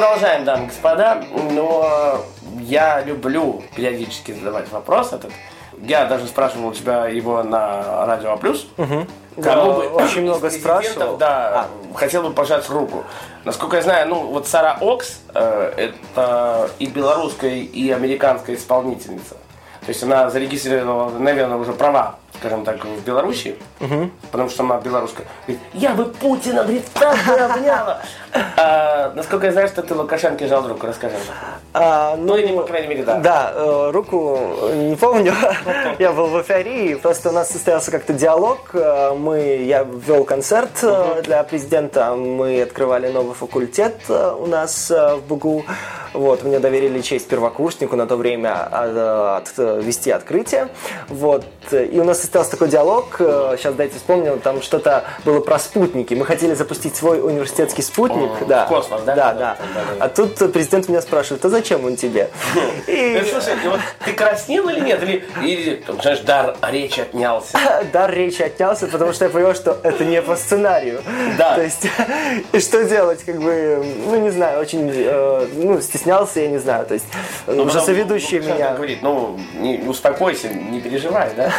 Продолжаем, 0.00 0.44
дамы 0.46 0.64
и 0.64 0.66
господа, 0.68 1.22
но 1.50 2.24
я 2.60 3.02
люблю 3.02 3.62
периодически 3.76 4.32
задавать 4.32 4.70
вопрос 4.72 5.12
этот. 5.12 5.30
Я 5.82 6.06
даже 6.06 6.26
спрашивал 6.26 6.68
у 6.68 6.72
тебя 6.72 7.06
его 7.06 7.42
на 7.42 8.06
Радио 8.06 8.32
А 8.32 8.36
Плюс. 8.38 8.66
Да, 8.78 9.54
Кому 9.54 9.74
бы 9.74 9.88
очень 9.88 10.22
много 10.22 10.48
спрашивал. 10.48 11.18
Да, 11.18 11.66
хотел 11.94 12.22
бы 12.22 12.32
пожать 12.32 12.66
руку. 12.70 13.04
Насколько 13.44 13.76
я 13.76 13.82
знаю, 13.82 14.08
ну 14.08 14.26
вот 14.28 14.48
Сара 14.48 14.78
Окс 14.80 15.20
э, 15.34 15.72
это 15.76 16.70
и 16.78 16.86
белорусская, 16.86 17.56
и 17.56 17.90
американская 17.90 18.56
исполнительница. 18.56 19.34
То 19.82 19.88
есть 19.88 20.02
она 20.02 20.30
зарегистрировала, 20.30 21.10
наверное, 21.10 21.58
уже 21.58 21.72
права, 21.74 22.16
скажем 22.40 22.64
так, 22.64 22.82
в 22.84 23.04
Беларуси, 23.04 23.56
потому 24.32 24.48
что 24.48 24.62
она 24.62 24.80
белорусская. 24.80 25.26
Говорит, 25.46 25.62
я 25.74 25.90
бы 25.90 26.06
Путина, 26.06 26.62
говорит, 26.62 26.86
так 26.94 27.16
обняла. 27.28 28.00
А, 28.56 29.12
насколько 29.14 29.46
я 29.46 29.52
знаю, 29.52 29.68
что 29.68 29.82
ты 29.82 29.94
Лукашенко 29.94 30.46
жал 30.46 30.66
руку, 30.66 30.86
расскажи. 30.86 31.16
А, 31.74 32.16
Ну, 32.16 32.36
или, 32.36 32.56
по 32.56 32.62
крайней 32.62 32.88
мере, 32.88 33.04
да. 33.04 33.16
Да, 33.18 33.52
э, 33.54 33.90
руку 33.92 34.38
не 34.72 34.96
помню. 34.96 35.34
я 35.98 36.12
был 36.12 36.26
в 36.26 36.36
эйфории. 36.38 36.94
Просто 36.94 37.28
у 37.28 37.32
нас 37.32 37.50
состоялся 37.50 37.90
как-то 37.90 38.12
диалог. 38.12 38.70
Э, 38.72 39.14
Мы, 39.14 39.64
я 39.64 39.82
вел 39.82 40.24
концерт 40.24 40.70
э, 40.82 41.22
для 41.24 41.42
президента. 41.42 42.14
Мы 42.14 42.62
открывали 42.62 43.10
новый 43.12 43.34
факультет 43.34 43.96
у 44.08 44.46
нас 44.46 44.90
в 44.90 45.20
БГУ. 45.28 45.64
Вот, 46.12 46.42
мне 46.42 46.58
доверили 46.58 47.00
честь 47.00 47.28
первокурснику 47.28 47.94
на 47.96 48.06
то 48.06 48.16
время 48.16 48.68
э, 48.72 49.36
от- 49.38 49.52
э, 49.58 49.80
вести 49.82 50.10
открытие. 50.10 50.68
Вот. 51.08 51.44
И 51.70 51.98
у 52.00 52.04
нас 52.04 52.20
состоялся 52.20 52.50
такой 52.52 52.68
диалог. 52.68 53.16
э, 53.20 53.54
Сейчас 53.58 53.74
дайте 53.74 53.96
вспомню. 53.96 54.38
Там 54.42 54.60
что-то 54.62 55.04
было 55.24 55.40
про 55.40 55.58
спутники. 55.58 56.14
Мы 56.14 56.24
хотели 56.26 56.54
запустить 56.54 56.96
свой 56.96 57.20
университетский 57.20 57.82
спутник. 57.82 58.30
О, 58.42 58.44
да. 58.46 58.64
в 58.66 58.68
космос, 58.68 59.02
да? 59.02 59.14
Да, 59.14 59.34
Да. 59.34 59.56
А 60.00 60.08
тут 60.08 60.34
президент 60.52 60.88
меня 60.88 61.00
спрашивает, 61.00 61.44
а 61.44 61.48
зачем 61.48 61.84
он 61.84 61.96
тебе? 61.96 62.28
И 62.88 63.22
слушай, 63.30 63.54
вот 63.64 63.80
ты 64.04 64.12
краснел 64.12 64.68
или 64.68 64.80
нет? 64.80 65.02
Или, 65.02 65.24
или 65.42 65.76
там, 65.76 66.00
знаешь, 66.02 66.20
дар 66.20 66.56
речи 66.70 67.00
отнялся? 67.00 67.56
дар 67.92 68.12
речи 68.12 68.42
отнялся, 68.42 68.86
потому 68.88 69.12
что 69.12 69.26
я 69.26 69.30
понял, 69.30 69.54
что 69.54 69.78
это 69.82 70.04
не 70.04 70.20
по 70.22 70.34
сценарию. 70.36 71.02
Да. 71.38 71.54
То 71.54 71.62
есть, 71.62 71.86
и 72.52 72.58
что 72.60 72.84
делать, 72.84 73.22
как 73.24 73.40
бы, 73.40 73.84
ну, 74.06 74.16
не 74.20 74.30
знаю, 74.30 74.60
очень, 74.60 74.90
ну, 75.54 75.80
стеснялся, 76.00 76.40
я 76.40 76.48
не 76.48 76.58
знаю, 76.58 76.86
то 76.86 76.94
есть, 76.94 77.06
Ну, 77.46 77.64
уже 77.64 77.80
соведущий 77.80 78.38
Лукашенко 78.38 78.58
меня... 78.58 78.74
говорит, 78.74 79.02
ну, 79.02 79.38
не, 79.58 79.78
успокойся, 79.86 80.48
не 80.48 80.80
переживай, 80.80 81.30
да? 81.36 81.52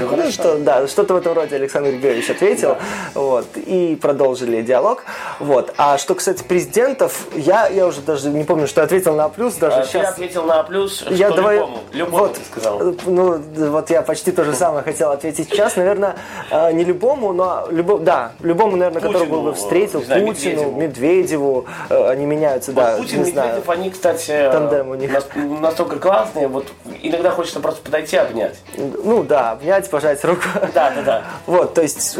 Ну 0.00 0.30
что, 0.30 0.56
да, 0.58 0.88
что-то 0.88 1.14
в 1.14 1.16
этом 1.18 1.34
роде 1.34 1.56
Александр 1.56 1.90
Григорьевич 1.90 2.30
ответил, 2.30 2.76
вот, 3.14 3.46
и 3.56 3.98
продолжили 4.00 4.62
диалог, 4.62 5.04
вот. 5.38 5.74
А 5.76 5.98
что, 5.98 6.14
кстати, 6.14 6.42
президентов, 6.42 7.26
я, 7.34 7.66
я 7.68 7.86
уже 7.86 8.00
даже 8.00 8.30
не 8.30 8.44
помню, 8.44 8.66
что 8.66 8.80
я 8.80 8.86
ответил 8.86 9.14
на 9.14 9.28
плюс, 9.28 9.54
даже 9.54 9.80
А 9.80 9.84
сейчас... 9.84 10.12
ответил 10.12 10.44
на 10.44 10.62
плюс, 10.62 11.00
что 11.00 11.12
Я 11.12 11.30
давай, 11.30 11.56
любому, 11.56 11.78
любому 11.92 12.18
вот, 12.18 12.34
ты 12.34 12.40
сказал. 12.50 12.80
э, 12.80 12.94
ну, 13.06 13.38
вот 13.70 13.90
я 13.90 14.02
почти 14.02 14.32
то 14.32 14.44
же 14.44 14.54
самое 14.54 14.82
хотел 14.82 15.10
ответить 15.10 15.50
сейчас. 15.50 15.76
Наверное, 15.76 16.16
э, 16.50 16.72
не 16.72 16.84
любому, 16.84 17.32
но 17.32 17.66
любо, 17.70 17.98
да, 17.98 18.32
любому, 18.40 18.76
наверное, 18.76 19.02
который 19.02 19.26
Путину, 19.26 19.42
бы 19.42 19.54
встретил, 19.54 20.00
Путину, 20.00 20.72
Медведеву. 20.72 21.66
Э, 21.90 22.10
они 22.10 22.24
меняются, 22.24 22.72
да, 22.72 22.96
Путин, 22.96 23.18
Медведев, 23.20 23.32
знаю. 23.34 23.62
Они, 23.82 23.90
кстати, 23.90 24.48
Тандем 24.50 24.88
у 24.90 24.94
них. 24.94 25.12
нас- 25.12 25.26
настолько 25.34 25.98
классные, 25.98 26.48
вот 26.48 26.66
иногда 27.02 27.30
хочется 27.30 27.60
просто 27.60 27.82
подойти 27.82 28.16
обнять. 28.16 28.58
Ну 28.76 29.22
да, 29.24 29.50
обнять, 29.52 29.90
пожать 29.90 30.24
руку. 30.24 30.42
Да, 30.74 30.90
да, 30.90 31.02
да. 31.02 31.22
Вот, 31.46 31.74
то 31.74 31.82
есть 31.82 32.16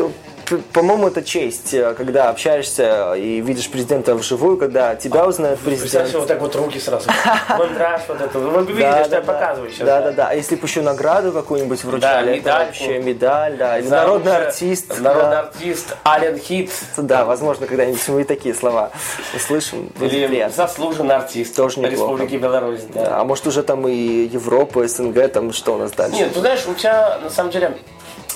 по-моему, 0.58 1.08
это 1.08 1.22
честь, 1.22 1.74
э, 1.74 1.94
когда 1.94 2.30
общаешься 2.30 3.14
и 3.14 3.40
видишь 3.40 3.68
президента 3.70 4.14
вживую, 4.14 4.56
когда 4.56 4.94
тебя 4.96 5.26
узнает 5.26 5.58
Представь 5.58 5.80
президент. 5.82 6.08
себе 6.08 6.18
вот 6.20 6.28
так 6.28 6.40
вот 6.40 6.56
руки 6.56 6.78
сразу. 6.78 7.08
Мандраж 7.58 8.02
вот 8.08 8.20
это. 8.20 8.38
Вы 8.38 8.60
видите, 8.66 8.80
Да, 8.82 9.04
что 9.04 9.14
я 9.16 9.20
да, 9.20 9.32
показываю 9.32 9.70
сейчас. 9.70 9.86
Да, 9.86 10.00
да, 10.02 10.12
да. 10.12 10.28
А 10.28 10.34
если 10.34 10.56
бы 10.56 10.66
еще 10.66 10.82
награду 10.82 11.32
какую-нибудь 11.32 11.82
вручали, 11.84 12.30
это 12.32 12.38
медальку. 12.40 12.66
вообще 12.66 12.98
медаль, 12.98 13.56
да. 13.56 13.78
Или 13.78 13.88
народный 13.88 14.36
артист. 14.36 14.98
Народный 15.00 15.30
да. 15.30 15.40
артист 15.40 15.96
Ален 16.06 16.38
Хит. 16.38 16.70
Да, 16.96 17.24
возможно, 17.24 17.66
когда-нибудь 17.66 18.08
мы 18.08 18.20
и 18.22 18.24
такие 18.24 18.54
слова 18.54 18.90
услышим. 19.34 19.90
Или 20.00 20.26
приятно. 20.26 20.54
заслуженный 20.56 21.14
артист 21.16 21.56
Тоже 21.56 21.80
неплохо. 21.80 21.92
Республики 22.22 22.36
Беларусь. 22.36 22.80
да. 22.92 23.04
Да, 23.04 23.20
А 23.20 23.24
может 23.24 23.46
уже 23.46 23.62
там 23.62 23.86
и 23.88 23.92
Европа, 24.26 24.86
СНГ, 24.86 25.28
там 25.32 25.52
что 25.52 25.74
у 25.74 25.78
нас 25.78 25.92
дальше? 25.92 26.16
Нет, 26.16 26.32
ты 26.34 26.40
знаешь, 26.40 26.64
у 26.66 26.74
тебя 26.74 27.18
на 27.22 27.30
самом 27.30 27.50
деле... 27.50 27.76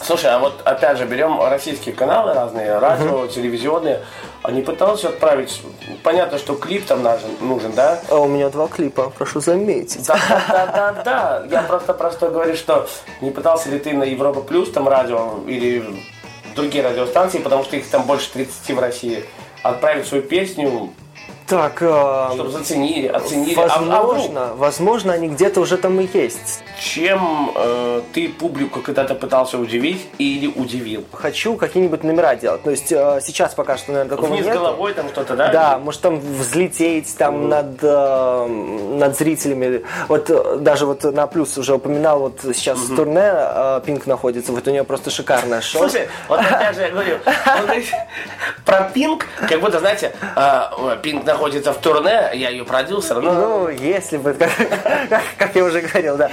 Слушай, 0.02 0.30
а 0.30 0.38
вот 0.38 0.62
опять 0.64 0.98
же 0.98 1.06
берем 1.06 1.40
российские 1.40 1.94
каналы 1.94 2.32
разные, 2.32 2.78
радио, 2.78 3.26
телевизионные. 3.26 4.02
Они 4.42 4.62
пытались 4.62 5.04
отправить... 5.04 5.62
Понятно, 6.02 6.38
что 6.38 6.54
клип 6.54 6.86
там 6.86 7.02
нужен, 7.02 7.30
нужен 7.40 7.72
да? 7.72 8.00
А 8.08 8.16
у 8.16 8.28
меня 8.28 8.48
два 8.48 8.68
клипа, 8.68 9.12
прошу 9.16 9.40
заметить. 9.40 10.06
Да, 10.06 10.18
да, 10.48 10.66
да, 10.66 11.02
да. 11.02 11.46
Я 11.50 11.62
просто 11.62 11.94
про 11.94 12.10
что 12.10 12.28
говорю, 12.28 12.54
что 12.56 12.86
не 13.20 13.30
пытался 13.30 13.70
ли 13.70 13.78
ты 13.78 13.92
на 13.92 14.04
Европа 14.04 14.42
Плюс 14.42 14.70
там 14.70 14.88
радио 14.88 15.40
или 15.46 15.84
другие 16.54 16.86
радиостанции, 16.86 17.38
потому 17.38 17.64
что 17.64 17.76
их 17.76 17.88
там 17.88 18.02
больше 18.02 18.30
30 18.32 18.76
в 18.76 18.78
России, 18.78 19.24
отправить 19.62 20.06
свою 20.06 20.22
песню, 20.22 20.92
Так, 21.46 21.80
э, 21.80 22.30
чтобы 22.34 22.50
заценили, 22.50 23.06
оценили. 23.06 23.54
А- 23.54 23.66
а 23.66 24.02
возможно, 24.02 24.54
возможно, 24.56 25.12
они 25.12 25.28
где-то 25.28 25.60
уже 25.60 25.76
там 25.76 26.00
и 26.00 26.08
есть. 26.12 26.62
Чем 26.80 27.52
э, 27.54 28.02
ты 28.12 28.28
публику 28.28 28.80
когда-то 28.80 29.14
пытался 29.14 29.58
удивить 29.58 30.08
или 30.18 30.48
удивил? 30.48 31.04
Хочу 31.12 31.56
какие-нибудь 31.56 32.02
номера 32.02 32.34
делать. 32.34 32.62
То 32.64 32.70
есть 32.70 32.90
э, 32.90 33.20
сейчас 33.22 33.54
пока 33.54 33.76
что, 33.76 33.92
наверное, 33.92 34.16
такого 34.16 34.30
Вниз 34.32 34.44
нет. 34.44 34.54
головой 34.56 34.92
там 34.92 35.08
что-то, 35.08 35.36
да? 35.36 35.48
Да, 35.52 35.78
может 35.78 36.00
там 36.00 36.18
взлететь 36.18 37.16
там 37.16 37.48
над, 37.48 37.78
э, 37.80 38.46
над 38.46 39.16
зрителями. 39.16 39.82
Вот 40.08 40.28
э, 40.28 40.56
даже 40.58 40.84
вот 40.86 41.04
на 41.04 41.28
плюс 41.28 41.56
уже 41.58 41.74
упоминал, 41.74 42.18
вот 42.20 42.40
сейчас 42.42 42.78
в 42.78 42.96
турне 42.96 43.22
э, 43.24 43.80
Пинк 43.86 44.06
находится, 44.06 44.50
вот 44.52 44.66
у 44.66 44.70
нее 44.72 44.82
просто 44.82 45.10
шикарное 45.10 45.60
шоу. 45.60 45.82
Слушай, 45.82 46.08
вот 46.28 46.40
опять 46.40 46.74
же 46.74 46.82
я 46.82 46.90
говорю, 46.90 47.18
про 48.64 48.90
Пинк, 48.92 49.26
как 49.48 49.60
будто, 49.60 49.78
знаете, 49.78 50.12
э, 50.34 50.96
Пинк 51.02 51.24
находится 51.36 51.72
в 51.72 51.76
турне, 51.78 52.30
я 52.34 52.48
ее 52.50 52.64
продюсер, 52.64 53.20
но... 53.20 53.32
Ну, 53.32 53.68
если 53.68 54.16
бы, 54.16 54.32
как, 54.32 54.50
как- 55.38 55.54
я 55.54 55.64
уже 55.64 55.80
говорил, 55.82 56.16
да. 56.16 56.30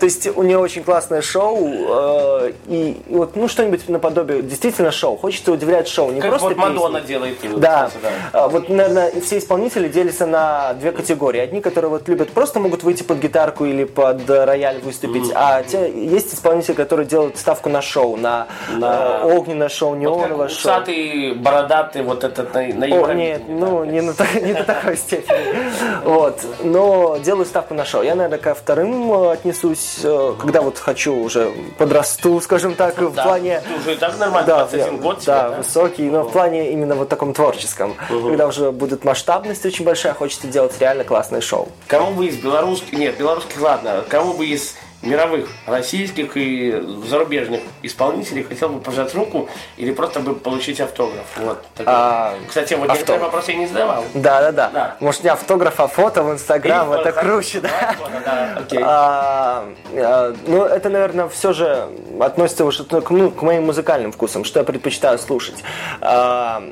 То 0.00 0.06
есть 0.06 0.26
у 0.34 0.42
нее 0.42 0.58
очень 0.58 0.82
классное 0.82 1.20
шоу, 1.22 1.68
э, 1.68 2.52
и, 2.68 3.02
и 3.06 3.14
вот, 3.14 3.36
ну, 3.36 3.48
что-нибудь 3.48 3.88
наподобие, 3.88 4.42
действительно 4.42 4.90
шоу. 4.90 5.16
Хочется 5.16 5.52
удивлять 5.52 5.88
шоу, 5.88 6.10
не 6.10 6.20
как 6.20 6.30
просто 6.30 6.48
вот 6.48 6.56
Мадонна 6.56 7.00
песни. 7.00 7.08
делает. 7.12 7.36
Да. 7.60 7.86
кстати, 7.88 8.14
А, 8.32 8.48
вот, 8.48 8.68
наверное, 8.68 9.12
все 9.20 9.38
исполнители 9.38 9.88
делятся 9.88 10.26
на 10.26 10.72
две 10.74 10.92
категории. 10.92 11.40
Одни, 11.40 11.60
которые 11.60 11.90
вот 11.90 12.08
любят 12.08 12.30
просто 12.30 12.58
могут 12.60 12.82
выйти 12.82 13.02
под 13.02 13.18
гитарку 13.18 13.66
или 13.66 13.84
под 13.84 14.28
рояль 14.28 14.80
выступить, 14.80 15.30
а 15.34 15.62
те, 15.62 15.90
есть 15.92 16.32
исполнители, 16.34 16.74
которые 16.74 17.06
делают 17.06 17.36
ставку 17.36 17.68
на 17.68 17.82
шоу, 17.82 18.16
на, 18.16 18.46
На- 18.70 19.20
э, 19.22 19.34
огненное 19.36 19.68
шоу, 19.68 19.90
Вот 19.90 19.98
неоновое 19.98 20.48
как 20.48 20.56
шоу. 20.56 20.72
усатый, 20.72 21.34
бородатый, 21.34 22.02
вот 22.02 22.24
этот 22.24 22.54
на, 22.54 22.62
на 22.62 22.86
О, 22.86 23.12
нет, 23.12 23.42
да. 23.46 23.52
ну 23.54 23.84
не, 23.84 24.00
на 24.00 24.14
не 24.46 24.54
до 24.54 24.64
такой 24.64 24.96
степени. 24.96 25.70
Вот. 26.04 26.40
Но 26.62 27.18
делаю 27.18 27.44
ставку 27.46 27.74
на 27.74 27.84
шоу. 27.84 28.02
Я, 28.02 28.14
наверное, 28.14 28.38
ко 28.38 28.54
вторым 28.54 29.12
э, 29.12 29.32
отнесусь, 29.32 29.98
э, 30.02 30.34
когда 30.40 30.60
вот 30.62 30.78
хочу 30.78 31.14
уже 31.14 31.50
подрасту, 31.78 32.40
скажем 32.40 32.74
так, 32.74 32.98
в 32.98 33.10
плане... 33.12 33.62
Уже 33.78 33.94
и 33.94 33.96
так 33.96 34.18
нормально, 34.18 34.46
Да, 34.46 34.58
21 34.66 34.94
я- 34.94 35.00
год 35.00 35.22
да? 35.26 35.50
высокий, 35.50 36.04
но 36.10 36.22
в 36.22 36.32
плане 36.32 36.72
именно 36.72 36.94
вот 36.94 37.08
таком 37.08 37.32
творческом. 37.34 37.94
Когда 38.08 38.46
уже 38.46 38.70
будет 38.72 39.04
масштабность 39.04 39.64
очень 39.66 39.84
большая, 39.84 40.14
хочется 40.14 40.46
делать 40.46 40.74
реально 40.80 41.04
классное 41.04 41.40
шоу. 41.40 41.68
Кому 41.88 42.12
бы 42.12 42.26
из 42.26 42.36
белорусских, 42.36 42.92
нет, 42.92 43.16
белорусских, 43.18 43.60
ладно, 43.60 44.04
кому 44.08 44.32
бы 44.34 44.46
из 44.46 44.74
мировых, 45.06 45.48
российских 45.66 46.36
и 46.36 46.82
зарубежных 47.06 47.60
исполнителей 47.82 48.42
хотел 48.42 48.68
бы 48.68 48.80
пожать 48.80 49.14
руку 49.14 49.48
или 49.76 49.92
просто 49.92 50.20
бы 50.20 50.34
получить 50.34 50.80
автограф? 50.80 51.26
Вот. 51.36 51.64
А, 51.84 52.34
Кстати, 52.48 52.74
вот 52.74 52.90
автограф. 52.90 52.98
некоторые 52.98 53.24
вопросы 53.24 53.50
я 53.52 53.56
не 53.58 53.66
задавал. 53.66 54.04
Да, 54.14 54.40
да, 54.40 54.52
да. 54.52 54.70
Да. 54.72 54.96
Может, 55.00 55.24
не 55.24 55.30
автограф, 55.30 55.80
а 55.80 55.86
фото 55.86 56.22
в 56.22 56.32
Инстаграм, 56.32 56.92
это 56.92 57.12
фото. 57.12 57.20
круче, 57.20 57.60
да. 57.60 57.68
Давай 57.68 57.94
фото, 57.94 58.22
да, 58.24 58.56
окей. 58.58 58.80
А, 58.82 59.68
а, 59.94 60.34
ну, 60.46 60.64
это, 60.64 60.88
наверное, 60.90 61.28
все 61.28 61.52
же 61.52 61.88
относится 62.20 62.64
уже 62.64 62.84
к, 62.84 63.10
ну, 63.10 63.30
к 63.30 63.42
моим 63.42 63.64
музыкальным 63.64 64.12
вкусам, 64.12 64.44
что 64.44 64.60
я 64.60 64.64
предпочитаю 64.64 65.18
слушать. 65.18 65.62
А, 66.00 66.62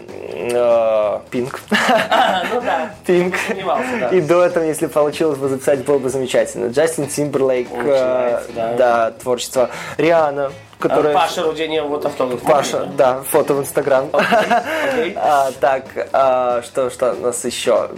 а, 0.55 1.23
Пинк. 1.31 1.61
ну 1.70 2.61
да. 2.61 2.94
Сомневался, 3.07 3.88
да. 4.01 4.09
И 4.09 4.20
до 4.20 4.42
этого, 4.42 4.64
если 4.64 4.87
получилось 4.87 5.38
бы 5.38 5.49
записать, 5.49 5.85
было 5.85 5.99
бы 5.99 6.09
замечательно. 6.09 6.70
Джастин 6.70 7.07
Тимберлейк, 7.07 7.73
Очень 7.73 7.85
э, 8.25 8.77
да, 8.77 9.11
творчество. 9.13 9.71
Риана, 9.97 10.51
которая... 10.79 11.15
Паша 11.15 11.43
Рудене 11.43 11.83
вот 11.83 12.05
автограф. 12.05 12.41
Паша, 12.43 12.87
да, 12.97 13.23
фото 13.23 13.55
в 13.55 13.61
Инстаграм. 13.61 14.09
окей. 14.13 15.15
А, 15.17 15.51
Так, 15.61 15.85
а, 16.13 16.63
что, 16.63 16.91
что 16.91 17.13
у 17.13 17.21
нас 17.21 17.45
еще? 17.45 17.89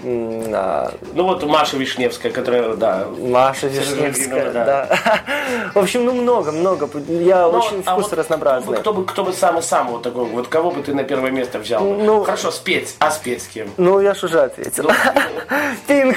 А, 0.53 0.93
Ну 1.15 1.25
вот 1.25 1.43
Маша 1.45 1.77
Вишневская, 1.77 2.31
которая, 2.33 2.75
да. 2.75 3.07
Маша 3.19 3.67
Вишневская, 3.69 4.11
Вишнева, 4.45 4.51
да. 4.53 4.89
В 5.75 5.79
общем, 5.79 6.05
ну 6.05 6.13
много, 6.13 6.53
много. 6.53 6.89
Я 7.09 7.43
Ну, 7.49 7.59
очень 7.59 7.83
а 7.85 7.93
вкус 7.93 8.05
вот 8.11 8.19
разнообразный. 8.19 8.79
Кто 8.79 8.93
бы, 8.93 9.05
кто 9.05 9.25
бы 9.25 9.33
самый-самый 9.33 9.93
вот 9.93 10.03
такой, 10.03 10.25
вот 10.27 10.49
кого 10.49 10.71
бы 10.71 10.83
ты 10.83 10.95
на 10.95 11.05
первое 11.05 11.31
место 11.31 11.59
взял? 11.59 11.83
Ну- 11.85 12.25
Хорошо, 12.25 12.51
спеть, 12.51 12.97
а 12.99 13.11
спеть 13.11 13.43
с 13.43 13.47
кем? 13.47 13.69
Ну, 13.77 14.01
я 14.01 14.15
ж 14.15 14.25
уже 14.25 14.41
ответил. 14.43 14.91
Пинк, 15.87 16.17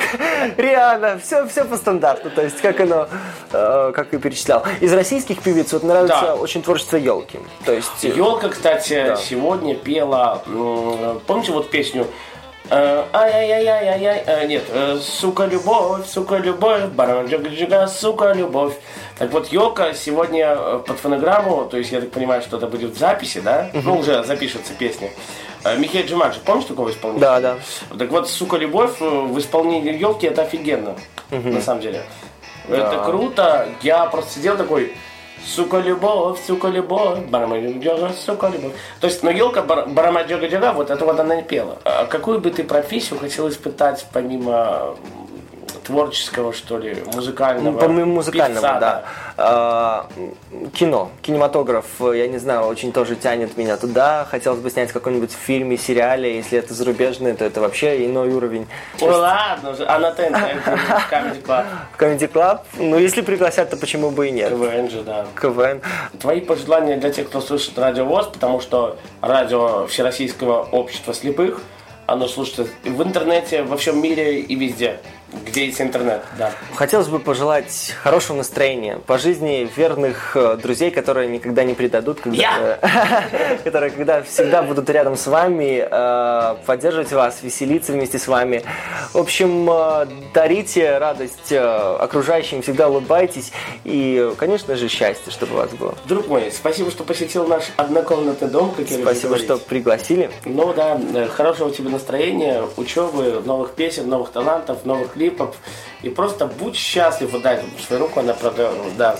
Риана, 0.58 1.19
все, 1.24 1.45
все 1.48 1.63
по 1.65 1.78
стандарту, 1.78 2.30
то 2.30 2.41
есть 2.41 2.62
как 2.62 2.80
оно, 2.80 3.08
э, 3.52 3.91
как 3.95 4.13
и 4.13 4.17
перечислял. 4.17 4.63
Из 4.82 4.91
российских 4.93 5.41
певиц 5.41 5.72
вот 5.74 5.84
нравится 5.84 6.22
Да. 6.22 6.36
очень 6.36 6.48
творчество 6.57 6.97
елки. 6.97 7.39
То 7.65 7.73
есть 7.73 8.03
э, 8.03 8.09
Елка, 8.09 8.49
кстати, 8.49 9.03
Да. 9.07 9.15
сегодня 9.15 9.75
пела, 9.75 10.41
помните 11.27 11.51
вот 11.51 11.69
песню 11.69 12.07
э, 12.69 13.03
Ай-яй-яй-яй-яй, 13.13 14.23
э, 14.25 14.47
нет, 14.47 14.63
э, 14.69 14.99
сука 15.01 15.45
любовь, 15.45 16.07
сука 16.07 16.38
любовь, 16.38 16.85
баран 16.85 17.27
джига 17.27 17.88
сука 17.88 18.33
любовь. 18.33 18.73
Так 19.17 19.31
вот, 19.31 19.47
Елка 19.47 19.93
сегодня 19.93 20.55
э, 20.57 20.79
под 20.85 20.97
фонограмму, 20.99 21.65
то 21.65 21.77
есть 21.77 21.91
я 21.91 22.01
так 22.01 22.12
понимаю, 22.12 22.41
что 22.41 22.57
это 22.57 22.67
будет 22.67 22.95
в 22.95 22.97
записи, 22.99 23.39
да? 23.39 23.69
Ну, 23.73 23.97
уже 23.97 24.23
запишется 24.23 24.73
песня. 24.73 25.09
Э, 25.63 25.75
Михаил 25.77 26.05
Джимаджи, 26.05 26.39
помнишь 26.45 26.65
такого 26.65 26.89
исполнителя? 26.89 27.21
Да, 27.27 27.39
да. 27.41 27.57
Так 27.97 28.09
вот, 28.12 28.29
сука 28.29 28.57
любовь 28.57 29.01
э, 29.01 29.05
в 29.05 29.38
исполнении 29.39 29.97
елки 29.97 30.27
это 30.27 30.43
офигенно, 30.43 30.95
на 31.31 31.62
самом 31.62 31.81
деле. 31.81 32.03
Это 32.69 33.01
круто. 33.03 33.67
Я 33.81 34.05
просто 34.05 34.33
сидел 34.35 34.55
такой. 34.55 34.93
Сука 35.45 35.80
любовь, 35.80 36.39
сука 36.45 36.67
любовь, 36.67 37.19
барамаджога, 37.30 38.12
сука 38.13 38.47
любовь. 38.49 38.73
То 38.99 39.08
есть, 39.08 39.23
ну 39.23 39.30
елка 39.30 39.62
барамаджога 39.62 40.47
джога, 40.47 40.73
вот 40.73 40.89
это 40.89 41.06
вот 41.06 41.19
она 41.19 41.36
не 41.36 41.43
пела. 41.43 41.78
А 41.84 42.06
какую 42.06 42.39
бы 42.39 42.52
ты 42.52 42.63
профессию 42.63 43.19
хотел 43.19 43.49
испытать 43.49 44.06
помимо 44.12 44.95
творческого, 45.71 46.53
что 46.53 46.77
ли, 46.77 46.97
музыкального? 47.13 47.77
Помимо 47.77 48.05
музыкального, 48.05 48.62
певца, 48.62 48.79
да. 48.79 49.03
А, 49.38 50.08
кино, 50.73 51.12
кинематограф, 51.21 51.86
э, 52.01 52.17
я 52.17 52.27
не 52.27 52.38
знаю, 52.38 52.63
очень 52.63 52.91
тоже 52.91 53.15
тянет 53.15 53.58
меня 53.58 53.77
туда. 53.77 54.25
Хотелось 54.29 54.60
бы 54.60 54.69
снять 54.69 54.89
в 54.89 54.93
каком-нибудь 54.93 55.32
фильме, 55.32 55.77
сериале. 55.77 56.36
Если 56.36 56.60
это 56.60 56.73
зарубежный, 56.73 57.34
то 57.34 57.45
это 57.45 57.62
вообще 57.62 58.05
иной 58.05 58.29
уровень. 58.29 58.67
Ну 58.99 59.08
ладно, 59.08 59.73
же, 59.73 59.86
а 59.88 59.99
на 59.99 60.12
ТНТ, 60.12 60.36
Comedy 61.10 61.43
Club, 61.43 61.65
В 61.95 62.01
Comedy 62.01 62.32
Club, 62.32 62.60
ну 62.77 62.97
если 62.97 63.21
пригласят, 63.21 63.69
то 63.69 63.77
почему 63.77 64.12
бы 64.12 64.27
и 64.27 64.32
нет. 64.32 64.49
КВН 64.49 64.89
же, 64.89 65.03
да. 65.03 65.25
КВН. 65.39 65.82
Твои 66.19 66.41
пожелания 66.41 66.97
для 66.97 67.12
тех, 67.12 67.27
кто 67.27 67.41
слышит 67.41 67.77
радио 67.77 68.05
ВОЗ, 68.05 68.27
потому 68.27 68.60
что 68.62 68.97
радио 69.21 69.88
Всероссийского 69.88 70.63
общества 70.63 71.13
слепых, 71.13 71.62
оно 72.08 72.27
слушается 72.27 72.73
в 72.84 73.03
интернете, 73.03 73.63
во 73.63 73.77
всем 73.77 74.01
мире 74.01 74.39
и 74.39 74.55
везде, 74.55 74.99
где 75.45 75.65
есть 75.65 75.81
интернет, 75.81 76.23
да. 76.37 76.51
Хотелось 76.75 77.07
бы 77.07 77.19
пожелать 77.19 77.93
хорошего 78.01 78.37
настроения, 78.37 78.99
по 79.05 79.17
жизни 79.17 79.69
верных 79.75 80.35
э, 80.35 80.57
друзей, 80.61 80.91
которые 80.91 81.27
никогда 81.29 81.63
не 81.63 81.73
предадут, 81.73 82.21
когда, 82.21 82.79
которые 83.63 83.91
когда 83.91 84.21
всегда 84.21 84.63
будут 84.63 84.89
рядом 84.89 85.15
с 85.15 85.27
вами, 85.27 85.87
э, 85.89 86.55
поддерживать 86.65 87.11
вас, 87.11 87.39
веселиться 87.41 87.91
вместе 87.91 88.17
с 88.19 88.27
вами. 88.27 88.63
В 89.13 89.17
общем, 89.17 89.69
э, 89.69 90.07
дарите 90.33 90.97
радость 90.97 91.51
окружающим, 91.51 92.61
всегда 92.61 92.89
улыбайтесь 92.89 93.51
и, 93.83 94.33
конечно 94.37 94.75
же, 94.75 94.87
счастье, 94.87 95.31
чтобы 95.31 95.53
у 95.53 95.57
вас 95.57 95.69
было. 95.71 95.95
Друг 96.05 96.27
мой, 96.27 96.51
спасибо, 96.51 96.91
что 96.91 97.03
посетил 97.03 97.47
наш 97.47 97.65
однокомнатный 97.77 98.49
дом, 98.49 98.71
как 98.71 98.89
я 98.89 98.99
Спасибо, 98.99 99.37
что 99.37 99.57
пригласили. 99.57 100.29
Ну 100.45 100.73
да, 100.73 100.99
хорошего 101.29 101.71
тебе 101.71 101.89
настроения, 101.89 102.63
учебы, 102.77 103.41
новых 103.45 103.71
песен, 103.71 104.07
новых 104.09 104.29
талантов, 104.29 104.85
новых 104.85 105.15
клипов. 105.19 105.55
И 106.01 106.10
просто 106.10 106.45
будь 106.45 106.75
счастлив, 106.75 107.32
вот 107.32 107.41
дай 107.41 107.60
свою 107.86 108.03
руку, 108.03 108.21
она 108.21 108.34
продала, 108.34 108.71
да, 108.97 109.17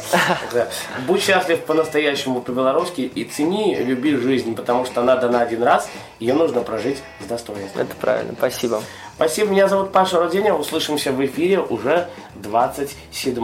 да. 0.54 0.68
Будь 1.06 1.22
счастлив 1.22 1.60
по-настоящему 1.66 2.42
по-белорусски 2.42 3.02
и 3.02 3.26
цени, 3.26 3.76
люби 3.76 4.16
жизнь, 4.16 4.56
потому 4.56 4.86
что 4.86 5.02
она 5.02 5.18
дана 5.18 5.42
один 5.42 5.62
раз, 5.62 5.90
ее 6.20 6.34
нужно 6.34 6.62
прожить 6.62 7.00
с 7.20 7.26
достоинством. 7.26 7.82
Это 7.82 7.96
правильно, 7.96 8.34
спасибо. 8.38 8.82
Спасибо, 9.16 9.52
меня 9.52 9.68
зовут 9.68 9.92
Паша 9.92 10.20
Роденя, 10.22 10.56
услышимся 10.56 11.12
в 11.12 11.26
эфире 11.26 11.60
уже 11.60 12.08
27 12.36 13.36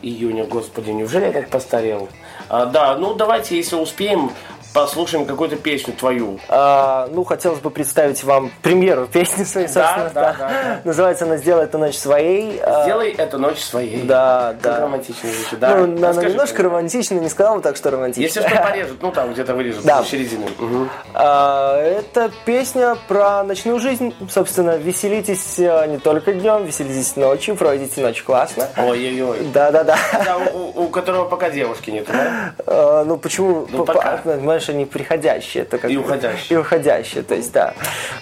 июня. 0.00 0.44
Господи, 0.44 0.90
неужели 0.90 1.26
я 1.26 1.32
так 1.32 1.50
постарел? 1.50 2.08
А, 2.48 2.64
да, 2.64 2.96
ну 2.96 3.12
давайте, 3.12 3.56
если 3.58 3.76
успеем, 3.76 4.32
послушаем 4.72 5.26
какую-то 5.26 5.56
песню 5.56 5.94
твою. 5.94 6.38
А, 6.48 7.08
ну, 7.12 7.24
хотелось 7.24 7.58
бы 7.60 7.70
представить 7.70 8.22
вам 8.24 8.50
премьеру 8.62 9.06
песни 9.06 9.44
своей, 9.44 9.66
собственно. 9.68 10.10
да, 10.14 10.32
да, 10.32 10.36
да. 10.38 10.80
Называется 10.84 11.24
она 11.24 11.36
«Сделай 11.36 11.64
эту 11.64 11.78
ночь 11.78 11.96
своей». 11.96 12.60
А, 12.62 12.84
Сделай 12.84 13.10
эту 13.10 13.38
ночь 13.38 13.58
своей. 13.58 14.02
Да, 14.02 14.54
Как 14.62 14.74
да. 14.74 14.80
романтично 14.82 15.28
звучит, 15.30 15.58
да? 15.58 15.76
Ну, 15.76 15.84
она 15.84 16.08
Расскажи, 16.08 16.28
немножко 16.30 16.56
пожалуйста. 16.56 16.62
романтичная, 16.62 17.20
не 17.20 17.28
сказал 17.28 17.56
бы 17.56 17.62
так, 17.62 17.76
что 17.76 17.90
романтичная. 17.90 18.24
Если 18.26 18.40
что 18.40 18.62
порежут, 18.62 19.02
ну 19.02 19.12
там 19.12 19.32
где-то 19.32 19.54
вырежут, 19.54 19.84
Да. 19.84 20.02
в 20.02 20.08
середину. 20.08 20.46
Мгм. 20.58 20.90
А, 21.14 21.76
Это 21.80 22.30
песня 22.44 22.96
про 23.08 23.42
ночную 23.44 23.78
жизнь. 23.80 24.14
Собственно, 24.30 24.76
веселитесь 24.76 25.56
а, 25.58 25.86
не 25.86 25.98
только 25.98 26.32
днем, 26.32 26.64
веселитесь 26.64 27.16
ночью, 27.16 27.56
проводите 27.56 28.00
ночь 28.00 28.22
классно. 28.22 28.68
Ой-ой-ой. 28.76 29.48
Да-да-да. 29.52 29.96
Да, 30.24 30.38
у, 30.38 30.84
у- 30.84 30.88
которого 30.88 31.24
пока 31.28 31.50
девушки 31.50 31.90
нет, 31.90 32.06
да? 32.08 32.52
А, 32.66 33.04
Ну 33.04 33.16
почему? 33.16 33.66
Ну, 33.70 33.84
По- 33.84 33.92
пока. 33.94 34.16
по- 34.18 34.30
Понимаешь, 34.60 34.68
они 34.68 34.84
приходящие. 34.84 35.62
Это 35.62 35.78
как 35.78 35.90
И 35.90 35.96
уходящие. 35.96 36.46
И 36.50 36.56
уходящие, 36.56 37.22
то 37.22 37.34
есть 37.34 37.52
да. 37.52 37.74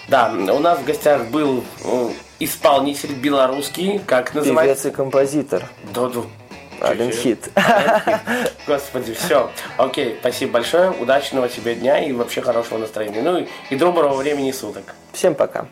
Да, 0.07 0.31
у 0.31 0.59
нас 0.59 0.79
в 0.79 0.85
гостях 0.85 1.25
был 1.27 1.63
э, 1.83 2.09
исполнитель 2.39 3.13
белорусский, 3.13 3.99
как 4.05 4.31
Певец 4.31 4.45
называется? 4.45 4.89
и 4.89 4.91
композитор. 4.91 5.65
Доду. 5.93 6.27
Один 6.79 7.11
хит. 7.11 7.49
Господи, 8.67 9.13
все. 9.13 9.51
Окей, 9.77 10.15
спасибо 10.21 10.53
большое, 10.53 10.91
удачного 10.91 11.49
тебе 11.49 11.75
дня 11.75 11.99
и 11.99 12.13
вообще 12.13 12.41
хорошего 12.41 12.77
настроения. 12.77 13.21
Ну 13.21 13.45
и 13.69 13.75
доброго 13.75 14.15
времени 14.15 14.51
суток. 14.51 14.95
Всем 15.11 15.35
пока. 15.35 15.67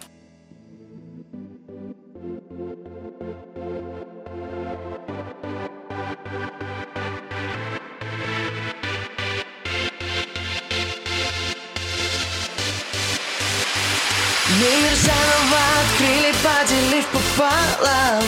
Поделив 16.68 17.06
пополам 17.08 18.24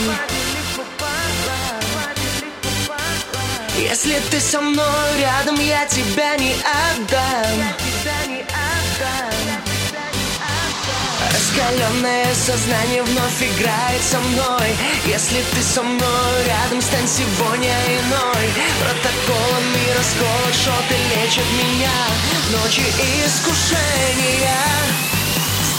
Если 3.78 4.18
ты 4.30 4.40
со 4.40 4.60
мной 4.60 4.84
рядом, 5.18 5.56
я 5.56 5.86
тебя 5.86 6.36
не 6.36 6.52
отдам. 6.52 7.74
Раскаленное 11.32 12.34
сознание 12.34 13.02
вновь 13.02 13.42
играет 13.42 14.02
со 14.02 14.18
мной. 14.18 14.68
Если 15.06 15.42
ты 15.54 15.62
со 15.62 15.82
мной 15.82 16.44
рядом, 16.46 16.80
стань 16.82 17.08
сегодня 17.08 17.74
иной. 17.98 18.50
Протоколами 18.80 19.98
расколот, 19.98 20.54
шоты 20.54 20.96
лечат 21.14 21.46
меня. 21.58 21.90
Ночи 22.52 22.82
искушения 23.26 25.09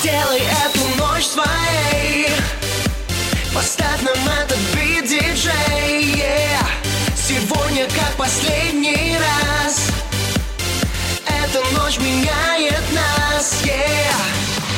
Сделай 0.01 0.41
эту 0.65 0.79
ночь 0.97 1.25
своей 1.25 2.27
Поставь 3.53 4.01
нам 4.01 4.17
этот 4.41 4.57
бит, 4.73 5.07
диджей 5.07 6.15
yeah. 6.15 6.65
Сегодня 7.15 7.85
как 7.85 8.11
последний 8.17 9.15
раз 9.19 9.89
Эта 11.27 11.59
ночь 11.75 11.99
меняет 11.99 12.81
нас 12.91 13.61
yeah. 13.63 14.15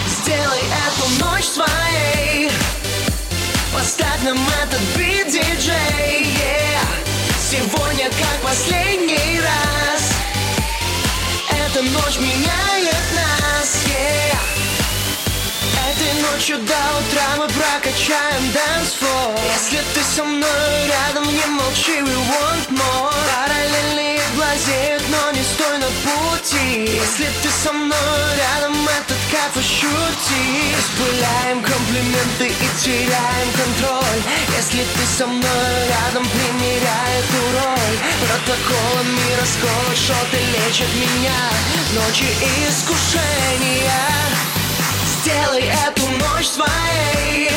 Сделай 0.10 0.60
эту 0.60 1.24
ночь 1.24 1.46
своей 1.46 2.52
Поставь 3.74 4.24
нам 4.24 4.46
этот 4.62 4.82
бит, 4.98 5.28
диджей 5.32 6.28
yeah. 6.36 6.86
Сегодня 7.50 8.10
как 8.10 8.42
последний 8.44 9.40
раз 9.40 10.12
Эта 11.50 11.82
ночь 11.82 12.18
меняет 12.18 13.06
нас 13.16 13.86
yeah. 13.86 14.33
Ночью 16.24 16.58
до 16.58 16.82
утра 17.00 17.28
мы 17.38 17.48
прокачаем 17.48 18.44
dancefloor. 18.54 19.36
Если 19.56 19.80
ты 19.94 20.02
со 20.16 20.24
мной 20.24 20.88
рядом, 20.88 21.26
не 21.28 21.46
молчи, 21.48 22.00
we 22.00 22.16
want 22.32 22.70
more. 22.70 23.14
Параллельные 23.28 24.22
глазеют, 24.36 25.04
но 25.10 25.32
не 25.32 25.44
стой 25.44 25.78
на 25.80 25.90
пути. 26.04 26.96
Если 26.96 27.28
ты 27.42 27.50
со 27.64 27.74
мной 27.74 28.24
рядом, 28.38 28.74
этот 28.88 29.20
кайф 29.32 29.58
ощути 29.58 30.74
Распыляем 30.78 31.62
комплименты 31.62 32.48
и 32.48 32.68
теряем 32.84 33.50
контроль. 33.60 34.22
Если 34.56 34.84
ты 34.96 35.06
со 35.18 35.28
мной 35.28 35.72
рядом, 35.90 36.26
примеряй 36.30 37.12
эту 37.20 37.42
роль. 37.58 37.98
Протоколами 38.24 39.28
расколот, 39.42 39.98
шоты 39.98 40.40
лечат 40.56 40.94
меня. 40.96 41.40
Ночи 41.96 42.28
искушения 42.68 44.14
Сделай 45.24 45.64
эту 45.88 46.06
ночь 46.18 46.48
своей 46.48 47.50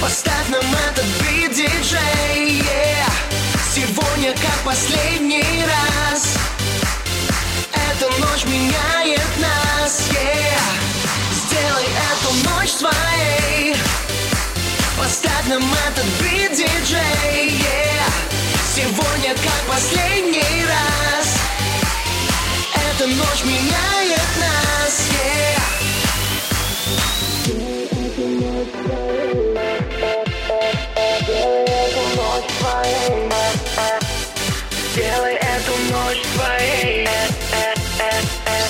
Поставь 0.00 0.48
нам 0.48 0.64
этот 0.88 1.04
бит, 1.20 1.52
диджей 1.54 2.62
yeah. 2.62 3.12
Сегодня 3.70 4.32
как 4.32 4.58
последний 4.64 5.62
раз 5.66 6.38
Эта 7.70 8.08
ночь 8.18 8.46
меняет 8.46 9.28
нас 9.38 10.08
yeah. 10.08 10.58
Сделай 11.34 11.84
эту 11.84 12.48
ночь 12.48 12.70
своей 12.70 13.76
Поставь 14.96 15.48
нам 15.48 15.70
этот 15.86 16.06
бит, 16.22 16.56
диджей 16.56 17.58
yeah. 17.58 18.10
Сегодня 18.74 19.34
как 19.34 19.74
последний 19.74 20.64
раз 20.64 21.40
Эта 22.74 23.06
ночь 23.06 23.44
меняет 23.44 24.28
нас 24.38 25.08
yeah. 25.10 25.57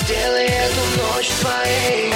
Сделай 0.03 0.45
эту 0.47 0.81
ночь 1.01 1.27
своей 1.41 2.08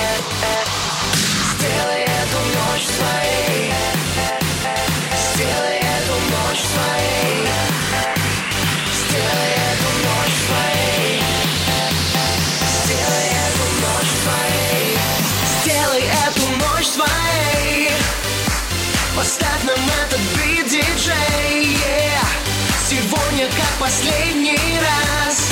последний 23.83 24.79
раз 24.79 25.49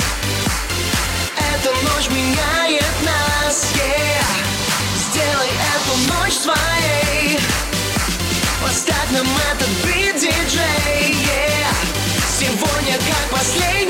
Эта 1.36 1.70
ночь 1.84 2.08
меняет 2.08 2.94
нас 3.04 3.72
yeah. 3.74 4.24
Сделай 4.96 5.50
эту 5.74 6.14
ночь 6.14 6.32
своей 6.32 7.38
Поставь 8.62 9.10
нам 9.10 9.26
этот 9.52 9.68
бит, 9.84 10.14
диджей 10.18 11.12
yeah. 11.12 11.74
Сегодня 12.38 12.94
как 12.94 13.38
последний 13.38 13.81